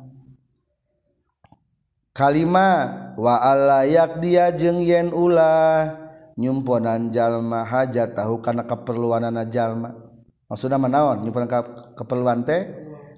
[2.13, 2.69] Kalima
[3.17, 5.97] wa allayak dia jeung yen ulah
[6.37, 9.91] nyumponan jalma hajat tahu kana keperluanana jalma.
[10.47, 11.25] Maksudna manaon?
[11.25, 11.49] Nyumponan
[11.97, 12.69] keperluan teh?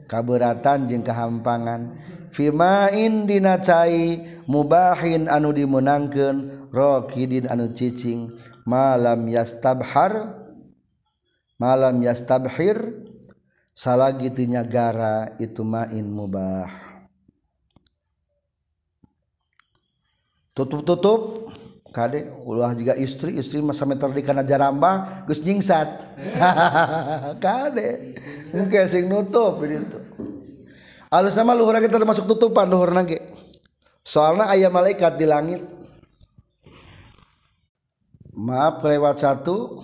[0.10, 1.98] Kaberatan jeung kehampangan
[2.36, 8.36] Vimaindina cai mubahin anu dimenangkan Rokidin anu cicing.
[8.68, 10.36] Malam yastabhar
[11.56, 13.08] malam yastabhir
[13.72, 16.68] salah gitunya gara itu main mubah.
[20.52, 21.52] Tutup-tutup
[21.96, 26.04] kade ulah juga istri istri masa meter di kana jaramba geus nyingsat.
[27.44, 28.20] Kade
[28.52, 30.00] mungkin sing nutup itu
[31.12, 33.22] alus sama luhur kita termasuk tutupan luhur nage
[34.06, 35.62] soalnya ayah malaikat di langit.
[38.36, 39.82] Maaf lewat satu.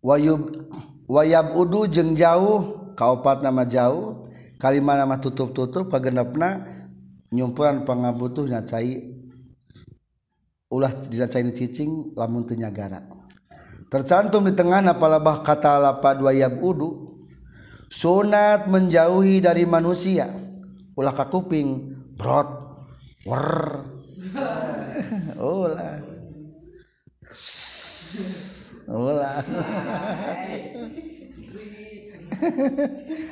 [0.00, 0.56] Wayub
[1.04, 6.64] wayab udu jeng jauh kaupat nama jauh kalimat nama tutup-tutup pagenapna
[7.28, 9.16] nyumpuran pangabutuhna cai.
[10.70, 13.04] Ulah diracain cicing lamun teu nyagara.
[13.90, 17.09] Tercantum di tengah napalabah kata lapad wayab udu
[17.90, 20.30] sunat menjauhi dari manusia.
[20.94, 22.48] Ulah kakuping brot
[23.26, 23.82] wer.
[25.36, 25.98] Ulah
[28.90, 29.38] ulah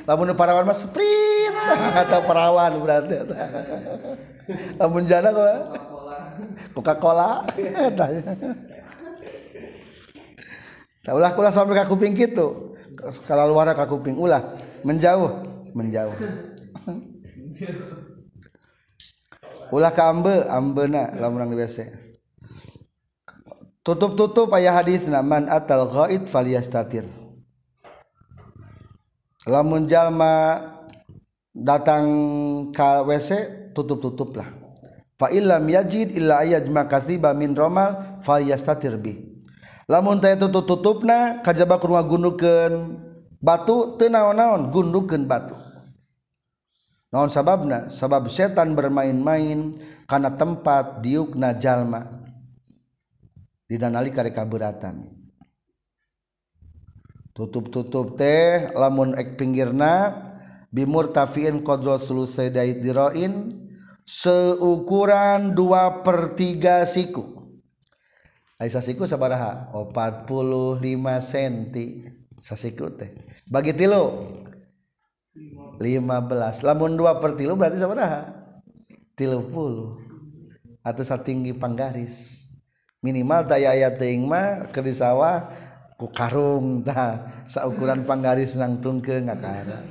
[0.07, 1.55] lamun parawan mah sprint
[2.05, 3.27] atau perawan berarti.
[4.79, 5.49] Lamun jana kok
[6.77, 7.49] Coca-Cola.
[11.09, 12.68] Ulah ulah sampai ke kuping gitu
[13.27, 14.15] kalau luar ke kuping.
[14.19, 14.43] Ulah
[14.83, 15.43] menjauh.
[15.75, 16.15] Menjauh.
[19.69, 22.09] Ulah ke ambe ambena lamun di WC
[23.85, 27.05] tutup-tutup ayah hadis man atal ghaid falyastatir.
[29.49, 30.61] Lamun jalma
[31.53, 32.05] datang
[32.69, 33.29] ke WC
[33.73, 34.49] tutup-tutup lah
[35.19, 39.28] fa illam yajid illa ayajma kathiba min romal falyastatir bi
[39.89, 43.01] lamun teh tutup tutupna kajaba kurma gundukeun
[43.41, 45.57] batu teu naon-naon gundukeun batu.
[47.09, 47.89] Naon sababna?
[47.89, 49.73] Sabab setan bermain-main
[50.05, 52.05] kana tempat diukna jalma.
[53.65, 55.19] Didanali kareka beratan
[57.39, 60.11] tutup-tutup teh lamun ek pinggirna
[60.75, 63.55] bimur tafiin qadra sulusai daidiroin
[64.03, 67.38] seukuran dua per tiga siku.
[68.59, 70.83] Aisyah siku sabaraha 45
[71.23, 71.55] cm
[72.43, 73.07] sasiku teh.
[73.47, 74.35] Bagi tilu
[75.79, 78.35] 15 lamun dua per tilu berarti sabaraha?
[79.15, 80.03] Tilu puluh.
[80.83, 82.43] Atau satinggi panggaris.
[82.99, 85.55] Minimal daya ayat teing mah ke di sawah
[85.95, 87.47] ku karung tah.
[87.47, 89.87] Saukuran panggaris nang tungke ngakara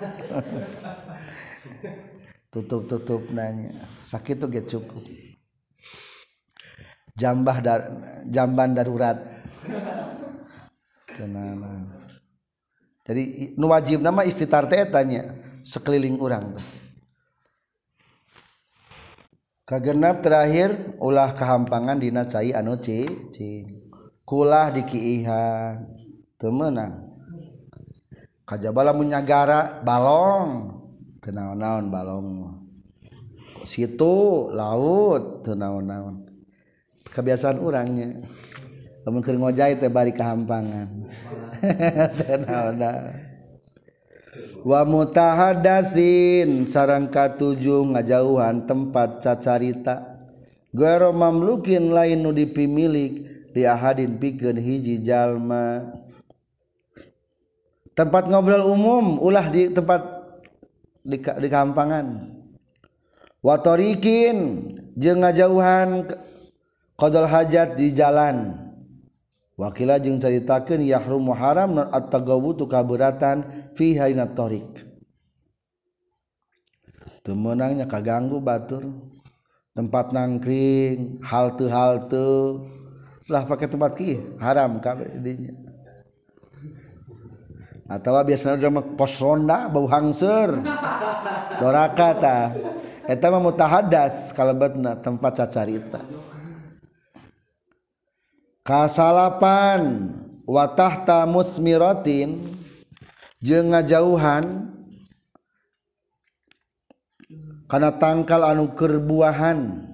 [2.52, 3.88] tutup-tutup nanya.
[4.04, 5.19] Sakit tuh gak cukup
[7.16, 7.80] jambah dar,
[8.28, 9.18] jamban darurat.
[11.16, 11.90] Tenang.
[13.06, 15.34] Jadi nu wajib nama istitar teh tanya
[15.66, 16.54] sekeliling orang
[19.66, 23.82] kagenap terakhir ulah kehampangan dina cai anu cicing
[24.22, 25.90] kulah dikiihan
[26.38, 27.10] temenan
[28.50, 30.78] kajabala munyagara balong.
[31.20, 32.28] Tenaon-naon balong
[33.68, 35.44] situ laut.
[35.44, 36.29] Naon-naon.
[37.10, 38.22] kebiasaan orangnya.
[39.04, 40.88] Namun keur ngojai teh bari kahampangan.
[44.60, 50.20] Wa mutahadasin sarang katujuh ngajauhan tempat cacarita.
[50.70, 55.90] Guero mamlukin lain nu dipimilik di ahadin pikeun hiji jalma.
[57.96, 60.20] Tempat ngobrol umum ulah di tempat
[61.02, 62.38] di, di kampangan
[63.40, 64.36] watorikin
[64.96, 66.06] jeung ngajauhan
[67.00, 68.68] qdol hajat di jalan.
[69.56, 73.44] Wakila jeung ceritakan yahrum haram atau kaburatan
[73.76, 74.88] fihatoririk
[77.20, 78.88] temenangnya kaganggu batur.
[79.70, 82.58] Tempat nangkring halte halte
[83.30, 85.06] lah pakai tempat ki haram kabeh
[87.86, 90.58] atau biasanya udah pos ronda bau hangser.
[91.62, 92.38] Doraka ta.
[93.06, 96.02] Eta mah mutahadas kalebetna tempat cacarita
[98.70, 100.14] kasalapan.
[100.46, 102.54] Watahta musmiratin.
[103.42, 104.70] Jeung ngajauhan.
[107.66, 109.90] Karena tangkal anu kerbuahan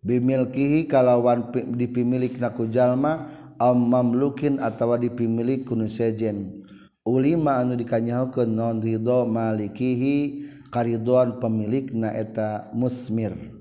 [0.00, 3.28] bimilkihi kalawan dipimilik naku jalma
[3.60, 6.64] am mamlukin atawa dipimilik kunu sejen.
[7.04, 13.59] Ulima anu dikanyahukeun non ridho malikihi karidoan pemilik na eta musmir.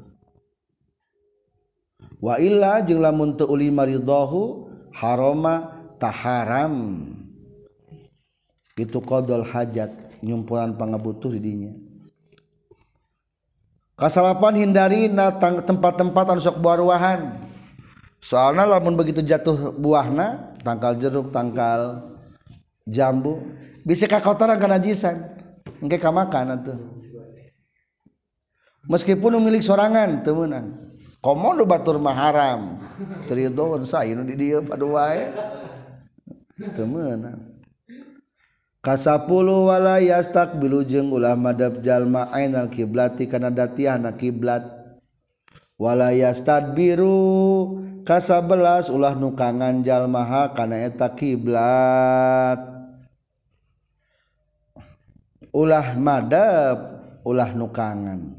[2.19, 7.07] Wa illa jeung lamun teu ulima ridhohu haroma taharam.
[8.79, 11.71] Itu qadol hajat nyumpulan pangabutuh di dinya.
[13.99, 17.51] Kasalapan hindari na tempat-tempat anu sok buah-buahan
[18.23, 22.07] soalnya lamun begitu jatuh buahna tangkal jeruk tangkal
[22.87, 23.43] jambu
[23.83, 25.23] bisa kakotoran kana jisan.
[25.79, 26.79] Engke kamakan atuh
[28.87, 30.88] meskipun milik sorangan teu meunang
[31.19, 32.79] komodo batur maharam
[33.27, 35.31] tridon saya nu di dieu padu wae
[36.75, 37.49] teu meunang ah.
[38.79, 44.79] kasapuluh wala yastakbilu jeung ulah madhab jalma ainal kiblati kana datiahna kiblat.
[45.79, 52.59] Wala yastadbiru kasabelas ulah nukangan jalmaha kana eta kiblat.
[55.55, 58.38] Ulah madhab ulah nukangan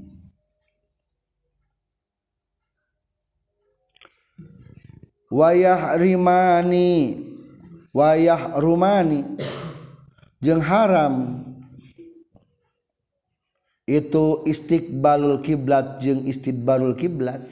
[5.30, 7.22] wayah rimani
[7.94, 9.24] wayah rumani
[10.42, 11.46] jeung haram.
[13.90, 17.42] Itu istiqbalul kiblat jeung istidbarul kiblat.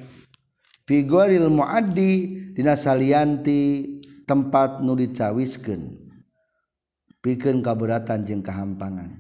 [0.87, 5.99] Figuril muaddi dina salianti tempat nu dicawiskeun.
[7.19, 9.19] Pikeun kaberatan jeung kahampangan.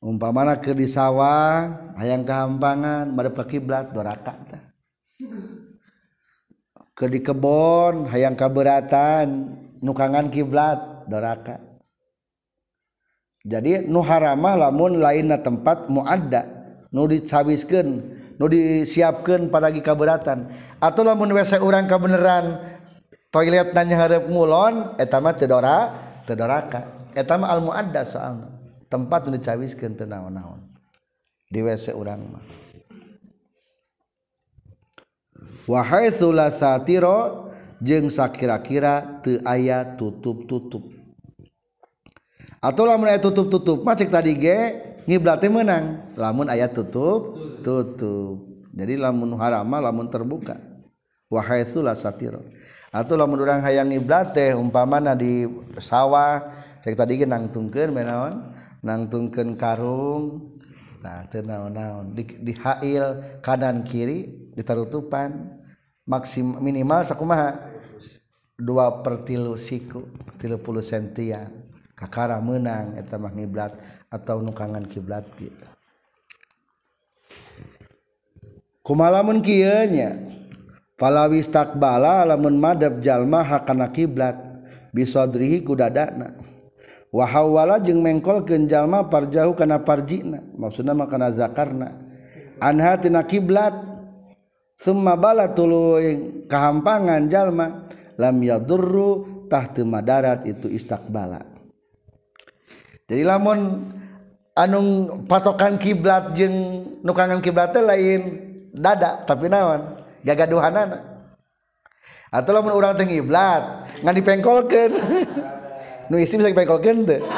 [0.00, 4.64] Umpamana keur di sawah hayang kahampangan madep ka kiblat doraka tah.
[6.92, 11.58] ke di kebon hayang kaberatan nukangan kiblat doraka.
[13.42, 16.46] Jadi nu haramah lamun lainna tempat muadda
[16.94, 17.88] nu dicawiskeun
[18.38, 20.46] nu disiapkeun paragi kaberatan.
[20.78, 22.62] Atau lamun WC urang kabeneran
[23.34, 25.90] toilet nanya hareup ngulon eta mah teu dora
[26.22, 27.10] teu doraka.
[27.18, 28.46] Eta mah al muadda soalna.
[28.86, 30.62] Tempat nu dicawiskeun teu naon-naon.
[31.50, 32.61] Di WC urang mah.
[35.66, 37.50] wahai sulasatiro
[37.82, 40.86] jeung sakira-kira teu aya tutup-tutup.
[42.62, 44.58] Atau lamun aya tutup-tutup mah tadi ge
[45.10, 47.34] ngiblat menang lamun aya tutup
[47.66, 48.38] tutup.
[48.72, 50.56] Jadi lamun harama lamun terbuka.
[51.26, 52.44] Wahai sulasatiro
[52.92, 55.48] atau lamun urang hayang ngiblat teh umpamana di
[55.80, 56.52] sawah
[56.84, 58.52] cek tadi ge nangtungkeun menaon
[58.84, 60.54] nangtungkeun karung.
[61.02, 62.14] Nah teu naon-naon.
[62.14, 65.60] Di, di hail kanan kiri ditarutupan
[66.04, 67.72] maksim minimal sakumaha
[68.56, 70.06] dua per tilu siku
[70.38, 71.50] tilu puluh sentian
[71.96, 73.74] kakara menang eta mah ngiblat
[74.12, 75.68] atau nukangan kiblat gitu
[78.82, 80.32] kumalamun kieu nya?
[80.98, 84.38] Falawi istakbala lamun madab jalma hakana kiblat
[84.94, 86.38] bisadrihi ku dadana.
[87.10, 91.98] Wa hawala jeung mengkolkeun jalma parjahu kana parjina maksudna mah kana zakarna.
[92.62, 93.91] Anha tina kiblat.
[94.82, 97.86] summa bala tuluy kahampangan jalma
[98.18, 101.46] lam yadurru tahtu madarat itu istakbala.
[103.06, 103.86] Jadi lamun
[104.58, 108.42] anung patokan kiblat jeng nukangan kiblat lain
[108.74, 110.98] dada tapi naon gagaduhanana.
[112.32, 114.92] Atau lamun urang teh kiblat ngan dipengkolkeun.
[116.10, 117.20] nu isi bisa dipengkolkeun teh.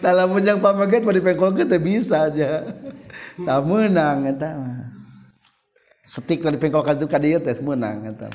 [0.00, 2.66] Dalam menjang pamaget mau dipengkolkeun teh bisa aja.
[3.46, 4.90] Tak menang eta mah
[6.00, 8.28] setik dari pengkolkan itu kadieu teh menang eta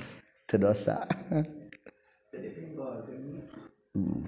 [0.46, 1.02] teu dosa
[3.94, 4.24] hmm.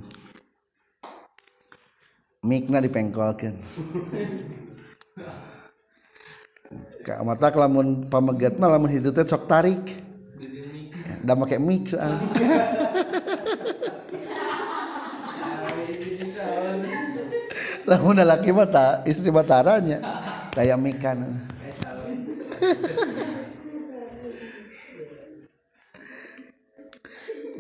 [2.46, 3.56] mikna dipengkolkeun
[7.24, 9.80] mata lamun pamegat mah lamun hidup teh sok tarik.
[11.24, 12.28] Udah pakai mic soalnya
[17.88, 20.04] lamun laki mata istri bataranya
[20.58, 21.38] kayak mikan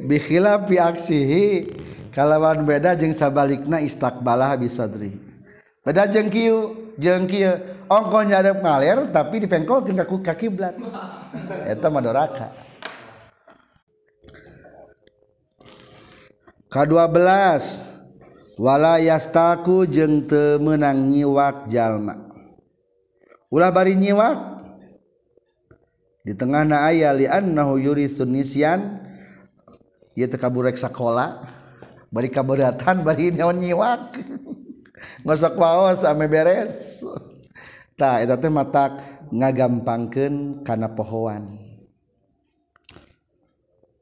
[0.01, 1.45] bikhilafi aksihi
[2.09, 5.13] kalawan beda jeung sabalikna istakbalah bisadri
[5.85, 7.53] beda jeung kieu jeung kieu
[7.85, 10.73] ongko nyadap ngaler tapi dipengkolkeun ka kiblat
[11.69, 12.49] eta mah doraka.
[16.67, 17.15] Ka-12
[18.59, 22.26] wala yastaku jeung teu meunang nyiwak jalma
[23.51, 24.59] ulah bari nyiwak.
[26.27, 28.99] Di tengah na aya li annahu yurisun nisyan.
[30.17, 31.43] Ieu teu kaburek sakola.
[32.11, 34.17] Bari kaberatan bari naon nyiwak.
[35.23, 37.03] Ngosok waos ame beres.
[37.97, 39.01] Tah eta teh matak
[39.33, 41.67] ngagampangkeun kana pohoan.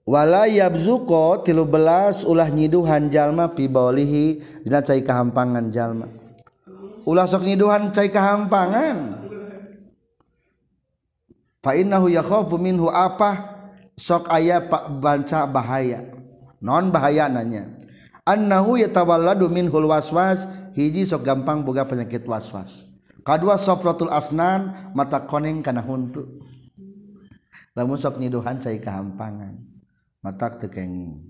[0.05, 6.05] Wala yabzuqo 13 ulah nyiduhan jalma pi baulihi dina cai kahampangan jalma.
[7.09, 9.24] Ulah sok nyiduhan cai kahampangan.
[11.65, 13.57] Fa innahu yakhafu minhu apa?
[13.97, 14.61] Sok aya
[15.01, 16.05] banca bahaya.
[16.61, 17.73] Non bahaya nanya.
[18.21, 20.45] Annahu yatawalladu minhul waswas
[20.77, 22.85] hiji sok gampang boga penyakit waswas.
[23.25, 26.45] Kadua sofratul asnan mata koneng kana huntu.
[27.73, 29.75] Lamun sok nyiduhan cai kahampangan
[30.25, 31.21] matak tekenging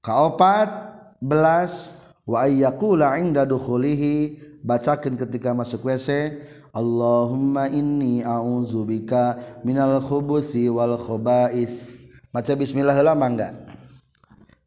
[0.00, 1.92] kaopat belas
[2.24, 6.40] wa ayyakula inda dukhulihi bacakan ketika masuk WC
[6.70, 11.74] Allahumma inni a'udzubika minal khubuthi wal khaba'is.
[12.30, 13.54] Maca bismillah heula mangga.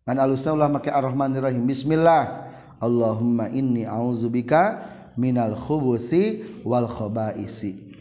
[0.04, 1.64] Ngan alusna ulah make Ar-Rahmanirrahim.
[1.64, 2.51] Bismillah.
[2.84, 4.84] Allahumma inni a'udzubika
[5.16, 7.95] minal khubuthi wal khaba'isi.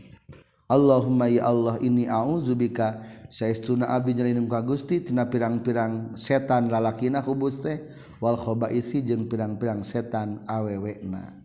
[0.67, 7.61] Allahumma ya Allah inni a'udzubika saestuna abdi jalinum ka Gusti tina pirang-pirang setan lalakina khubus
[7.61, 7.81] teh
[8.19, 11.42] wal khaba'isi jeung pirang-pirang setan awewena.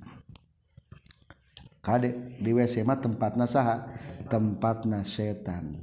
[1.87, 3.87] kade di WC mah tempat nasaha
[4.27, 5.79] tempat setan.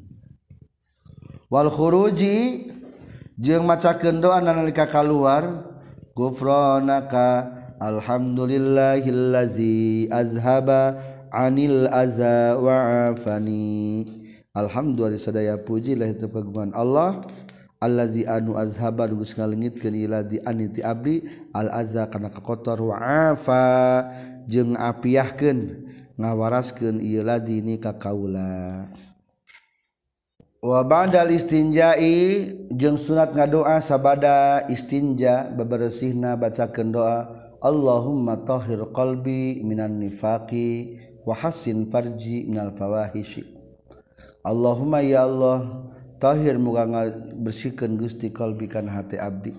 [1.49, 2.69] Wal khuruji
[3.41, 5.65] jeung macakeun doa nalika kaluar
[6.13, 7.49] gufranaka
[7.81, 11.01] alhamdulillahillazi azhaba
[11.33, 14.05] anil aza wa afani.
[14.55, 17.25] Alhamdulillah sadaya puji lah itu kagungan Allah.
[17.85, 21.21] allazi anu azhaba nu geus ngalengitkeun ila di aniti abdi
[21.53, 22.97] al azza kana kakotor wa
[23.31, 23.63] afa
[24.49, 25.85] jeung apiahkeun
[26.17, 28.89] ngawaraskeun ieu ladi ni ka kaula.
[30.65, 37.29] Wa ba'da istinjai jeung sunat ngadoa sabada istinja babaresihna bacakeun doa
[37.61, 43.45] Allahumma tahhir qalbi minan nifaqi wa hassin farji minal fawahishi.
[44.45, 45.89] Allahumma ya Allah
[46.25, 46.89] tahhir muga
[47.37, 49.53] bersihkan Gusti qalbikan hati abdi.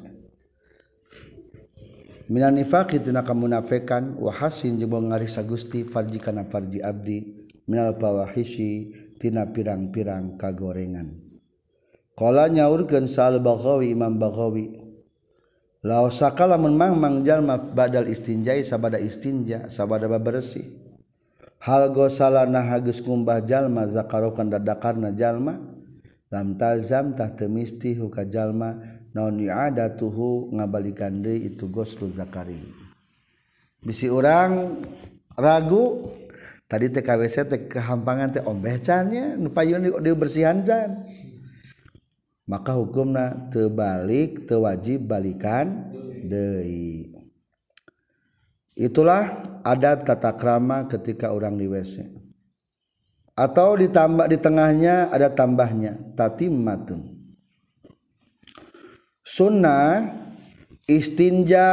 [2.26, 7.46] Minan nifaqi tina kamunafikan wa hasin jeung ngarisa Gusti farji kana farji abdi.
[7.70, 8.90] Minal fawahishi
[9.22, 11.22] tina pirang-pirang kagorengan.
[12.18, 14.72] Qala nyaurkeun Sal Baghawi Imam Baghawi
[15.86, 20.66] Law sakala mun mang jalma badal istinjai sabada istinja sabada bersih
[21.62, 25.75] hal gosala nah hagus kumbah jalma zakarokan dadakarna jalma
[26.34, 28.82] lam talzamtah temisti hukajallma
[29.14, 32.60] naon yuadatuhu ngabalikan deui itu ghuslu zakari.
[33.86, 34.82] Bisi urang
[35.38, 36.10] ragu
[36.66, 41.06] tadi teh KWC teh kehampangan teh ombeh cannya nu payun di bersihan can.
[42.46, 45.90] Maka hukumna teu balik teu wajib balikan
[46.26, 47.10] deui.
[48.76, 52.15] Itulah adab tata krama ketika orang di WC
[53.36, 56.00] atau ditambah di tengahnya ada tambahnya.
[56.16, 57.16] Tatimmatun
[59.26, 60.16] sunnah
[60.86, 61.68] istinja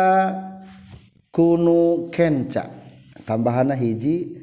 [1.28, 2.72] kunu kenca.
[3.22, 4.34] Tambahanna hiji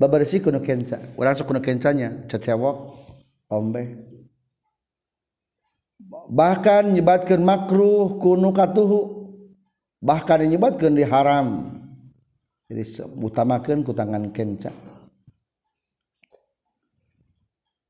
[0.00, 1.02] babarisi kunu kenca.
[1.18, 2.76] Orang kunu kencanya cecewok
[3.50, 4.14] ombe.
[6.30, 9.28] Bahkan nyebatkan makruh kunu katuhu.
[10.00, 11.80] Bahkan nyebatkan di haram.
[13.20, 14.72] Utamakan ku tangan kenca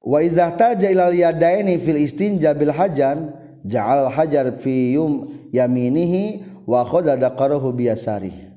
[0.04, 3.16] wa idza taja ilal yadaini fil istinja bil hajar
[3.64, 8.52] ja'al hajar fi yum yaminihi wa khadha daqarahu biasari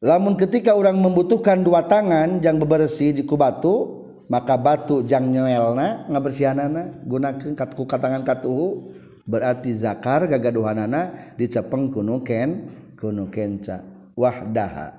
[0.00, 7.04] lamun ketika orang membutuhkan dua tangan jang bebersih di kubatu maka batu jang nyoelna ngabersihanana
[7.04, 8.92] gunakeun ku katangan katuhu
[9.28, 13.84] berarti zakar gagaduhanana dicepeng kuno ken kuno kenca
[14.16, 14.96] wahdaha.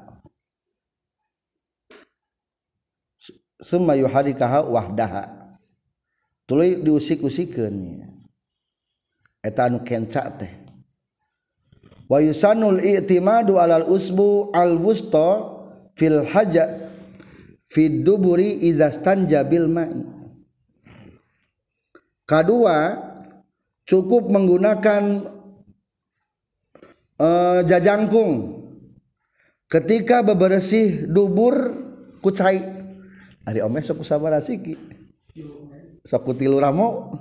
[3.59, 5.38] Summa yuharikaha wahdaha
[6.49, 8.01] tuluy diusik-usikeun
[9.45, 10.49] eta anu kenca teh.
[12.09, 15.45] Wa yusanul i'timadu alal usbu al wusta
[15.93, 16.89] fil haja
[17.69, 20.01] fid duburi izastanja bil ma'i.
[22.25, 22.97] Kedua
[23.85, 25.21] cukup menggunakan
[27.21, 28.57] uh, jajangkung
[29.69, 31.77] ketika bebersih dubur
[32.25, 32.57] kucai.
[33.45, 34.77] Ari omes sok sabar asiki.
[36.09, 37.13] soku tilu ramo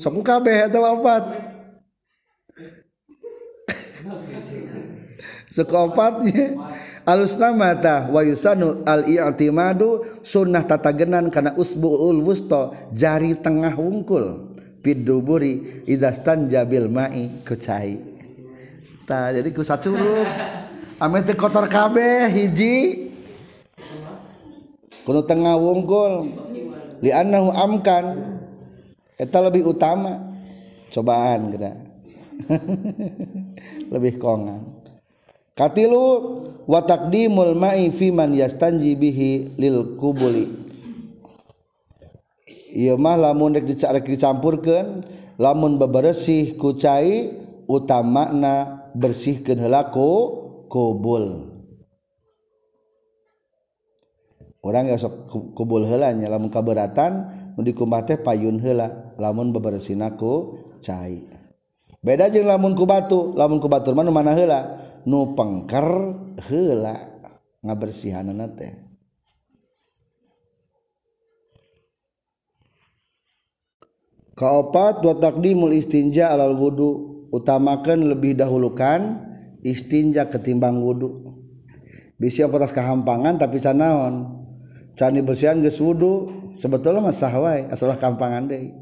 [0.00, 1.24] soku kabeh eta opat
[5.52, 6.56] soku opatnya
[7.36, 14.56] nama ta wa yusanu al i'timadu sunnah tatagenan kana usbuul wusta jari tengah wungkul
[14.86, 17.98] piduburi idastan jabil mai kucai.
[19.02, 20.26] Ta jadi ku sacurup
[21.02, 23.10] ame teu kotor kabeh hiji.
[25.02, 26.45] Kudu tengah wungkul.
[27.02, 28.04] li'annahu amkan.
[29.16, 30.36] Eta lebih utama.
[30.92, 31.72] Cobaan geura
[33.92, 34.76] lebih kongan.
[35.56, 36.04] Katilu
[36.68, 40.52] wa taqdimul ma'i fi man yastanji bihi lil kubuli.
[42.76, 43.64] Ieu mah lamun rek
[44.04, 45.00] dicampurkeun
[45.40, 47.32] lamun bebersih ku cai
[47.64, 50.12] utamana bersihkeun heula ku
[50.68, 51.55] kubul.
[54.66, 61.22] orang ya sok kubul helanya lamun kaberatan nu dikumbate payun hela lamun bebersinaku cai.
[62.02, 64.60] Beda jeung lamun ku batu lamun ku batur mana mana hela
[65.06, 65.86] nu pengker
[66.50, 67.22] hela
[67.62, 68.74] ngabersihanana teh.
[74.36, 79.24] Kaopat wa takdimul istinja alal wudu utamakan lebih dahulukan
[79.64, 81.24] istinja ketimbang wudu.
[82.20, 84.35] Bisa kotas kehampangan tapi canaon
[84.96, 88.72] candi bersihan geus wudu sebetulnya mah sah wae asal kampangan deui.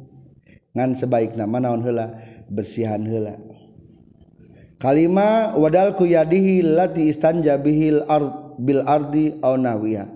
[0.75, 2.15] Ngan sebaikna mah naon heula
[2.47, 3.35] bersihan heula.
[4.79, 10.07] Kalima wadal ku yadihi lati istanja bihil ard bil ardi au nawiya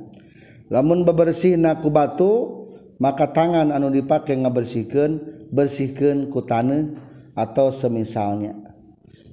[0.70, 2.66] lamun bebersihna ku batu
[3.02, 6.94] maka tangan anu dipake ngabersihkeun bersihkeun ku taneuh
[7.38, 8.54] atau semisalnya.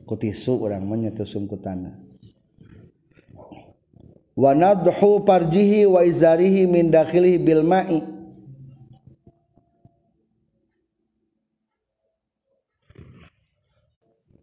[0.05, 2.05] Ku tisu urang mah nyetusung ku taneuh
[4.36, 8.03] wanadhu parjihi wa izarihi min dakhilihi bil ma'i.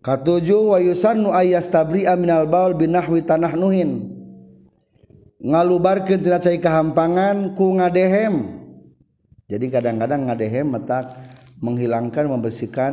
[0.02, 4.10] Katuju wa yusannu ayas tabri'a minal baul binahwi tanahnuhin.
[5.38, 8.62] Ngalubarkeun tina cai kahampangan ku ngadehem.
[9.46, 11.14] Jadi kadang-kadang ngadehem metak
[11.62, 12.92] menghilangkan membersihkan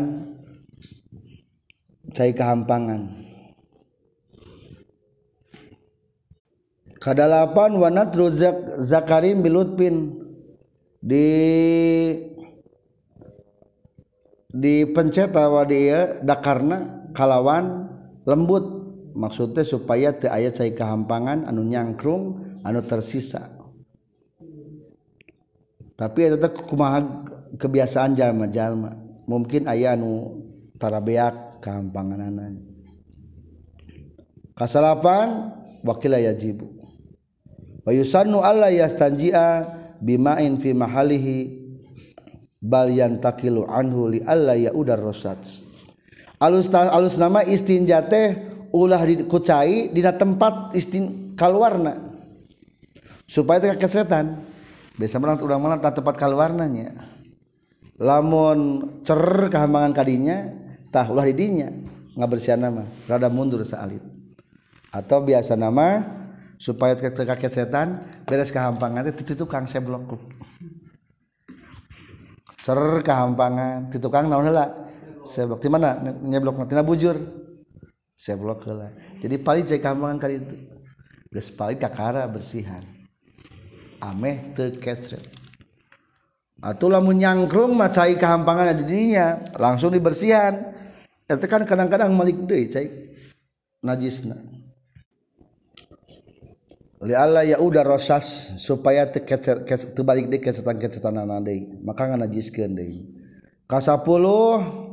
[2.14, 3.29] cai kahampangan.
[7.00, 10.20] kadalapan wanat ruzak zakarim bilutpin
[11.00, 11.28] di
[14.52, 17.88] di pencet pencetawa dia dakarna kalawan
[18.28, 18.78] lembut.
[19.10, 23.52] Maksudnya supaya te ayat saya kehampangan anu nyangkrung anu tersisa.
[25.98, 27.26] Tapi eta kumaha
[27.60, 28.96] kebiasaan jalma-jalma
[29.28, 30.40] mungkin aya anu
[30.80, 32.56] tarabeak kahampanganana
[34.56, 35.52] kasalapan
[35.84, 36.79] wakil yajibu
[37.90, 39.66] wa yusannu alla yastanji'a
[39.98, 41.58] bima'in fi mahalihi
[42.62, 45.42] bal yantakilu anhu li alla yaudar rosat
[46.38, 52.10] alus alus nama istinja teh ulah dikucai dina tempat istin kaluarna.
[53.30, 54.42] Supaya teh kesetan
[54.98, 56.98] biasa menang urang mana tempat kaluarnanya.
[58.00, 58.60] Lamun
[59.04, 60.50] cer kehambangan kadinya
[60.90, 61.70] tah ulah didinya.
[62.18, 64.02] Ngabersihan nama rada mundur saalit.
[64.90, 66.02] Atau biasa nama
[66.60, 69.08] supaya kaget setan beres kehampangan.
[69.16, 70.20] Itu tukang seblok
[72.60, 73.88] ser kehampangan.
[73.88, 74.68] Di tukang naon heula?
[75.24, 75.64] Seblok.
[75.64, 75.96] Di mana?
[76.04, 77.16] Nyeblok tina bujur?
[78.14, 78.92] Seblok heula.
[79.24, 80.56] Jadi paling cek kehampangan kali itu.
[81.32, 82.84] Geus paling kakara bersihan.
[84.04, 85.24] Ameh teu kecret.
[86.60, 90.76] Atau lamun nyangkrung mah cai kehampangan di dirinya langsung dibersihan.
[91.24, 93.08] Itu kan kadang-kadang malik deui cai.
[93.80, 94.59] Najisna
[97.00, 103.08] li Allah ya udah rosas supaya terbalik deh kecetan kecetan deui maka nganajiskeun deui
[103.70, 104.90] kasapuluh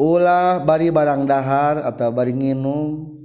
[0.00, 3.20] ulah bari barang dahar atau bari nginum.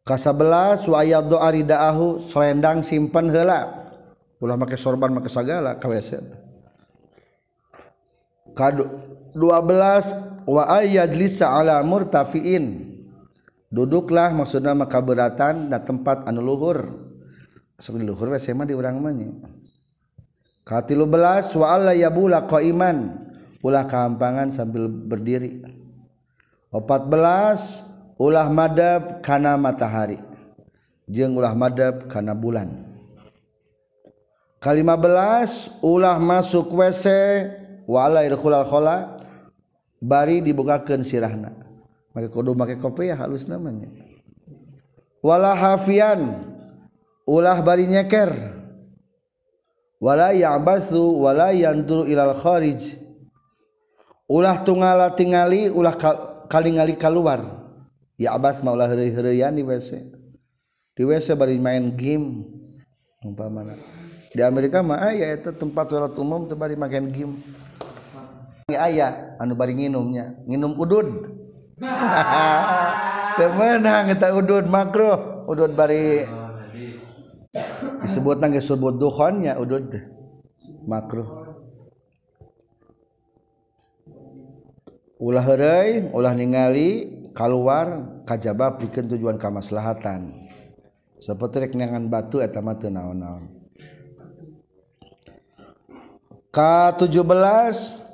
[0.00, 3.68] Kasabelas wa ayaddu aridaahu selendang simpan heula.
[4.40, 6.16] Ulah make sorban make sagala ka WC
[8.50, 8.88] kadu
[9.36, 12.89] 12 wa ayyajlisa ala murtafiin
[13.70, 17.08] duduklah maksudnya maka beratan dan tempat anu luhur.
[17.80, 19.32] Seperti luhur we di urang mah nya.
[21.08, 22.96] Belas wa alla yabula iman
[23.64, 25.64] ulah kampangan sambil berdiri.
[26.70, 30.20] 14 ulah madab kana matahari.
[31.10, 32.86] Jeung ulah madab kana bulan.
[34.60, 37.08] Kalima belas ulah masuk WC
[37.88, 39.16] walai irkhulal khola
[39.98, 41.59] bari dibukakan sirahna
[42.14, 46.40] kudu pakai kopi ya halus namanyawala Hafian
[47.26, 48.54] ulah bari nyekerwala
[50.34, 52.34] yangwala yang ilal
[54.30, 55.96] ulah tunggala tinggali ulah
[56.50, 57.40] kali-ngali keluar
[58.18, 60.20] ya Abbas maulah di WC
[61.00, 62.44] di WC bari main game.
[63.24, 63.72] Mana
[64.36, 67.40] di Amerika mah aya itu tempat toilet umum teu bari makan game.
[68.68, 70.36] Aya anu bari nginumnya.
[70.44, 71.39] Nginum udud
[73.40, 75.48] teu meunang eta udud makruh.
[75.48, 76.24] Udud bari
[78.04, 79.90] disebut nang disebut dukhonnya udud
[80.84, 81.48] makruh.
[85.20, 90.48] Ulah heureuy ulah ningali keluar kajaba pikeun tujuan kamaslahatan.
[91.20, 93.60] Seperti rek neangan batu eta mah teu naon-naon.
[96.50, 98.09] K17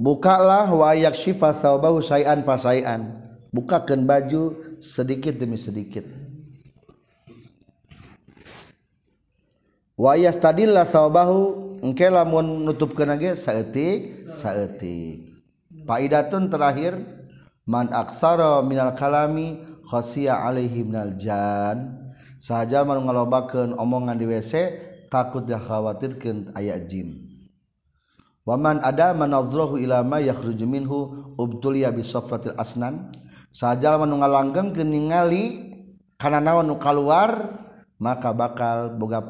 [0.00, 3.20] bukalah wayak syifa saubahu sayan fasayan
[3.52, 6.08] bukakan baju sedikit demi sedikit.
[10.00, 15.28] Wayas tadillah saubahu engke lamun nutup kena ge saeutik saeutik.
[15.84, 16.96] Faidatun terakhir
[17.68, 22.00] man aksara minal kalami khasiya alaihi minal jan.
[22.40, 24.52] Sahaja manu ngalobakeun omongan di WC
[25.12, 27.29] takut dah khawatirkeun aya jin.
[28.50, 33.14] waman ada manazrahu ila ma yakhruju minhu ubtuliya bi safratil asnan.
[33.54, 35.74] Sajal manu ngalanggeng ningali
[36.18, 37.54] kana naon nu kaluar
[37.98, 39.22] maka bakal boga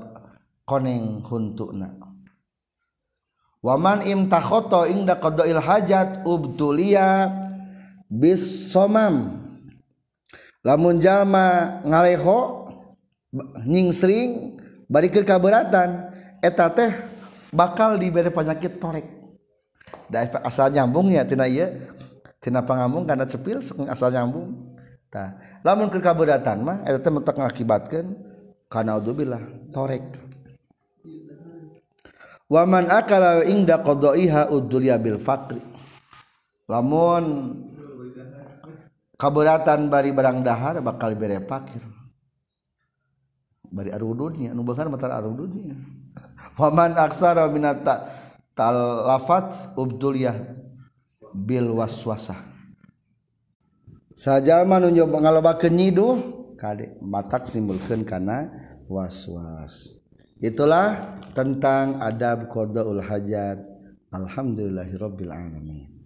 [0.69, 2.01] koneng huntuna
[3.65, 7.33] waman imtakhoto inda qadail hajat ubtuliya
[8.09, 9.41] bis somam.
[10.61, 12.69] Lamun jalma ngaleho
[13.65, 14.61] nyingsring
[14.93, 16.13] barikir kaberatan
[16.45, 16.93] eta teh
[17.51, 19.07] bakal diberi penyakit torek.
[20.11, 21.71] Da asal nyambungnya tina iya.
[22.41, 24.75] Tina pangambung karena cepil asal nyambung.
[25.11, 25.37] Tah
[25.67, 28.15] lamun kekaburatan mah eta teh mentek ngakibatkeun
[28.71, 29.43] kana udzubillah
[29.75, 30.07] torek
[32.47, 35.59] waman akala inda qadaiha udduliya bil faqri.
[36.71, 37.59] Lamun
[39.21, 41.85] kaburatan bari barang dahar bakal bere fakir
[43.69, 45.77] bari arudunya nu bakal matar arudunya
[46.57, 48.09] waman aksara minata
[48.55, 50.37] talafat ubduliyah
[51.33, 52.39] bil waswasah
[54.15, 56.15] saja manunjuk ngalobakeun nyiduh
[56.61, 58.53] kade matak timbulkeun kana
[58.91, 59.97] waswas.
[60.43, 63.63] Itulah tentang adab qadaul hajat.
[64.11, 66.00] Alhamdulillahirabbil alamin.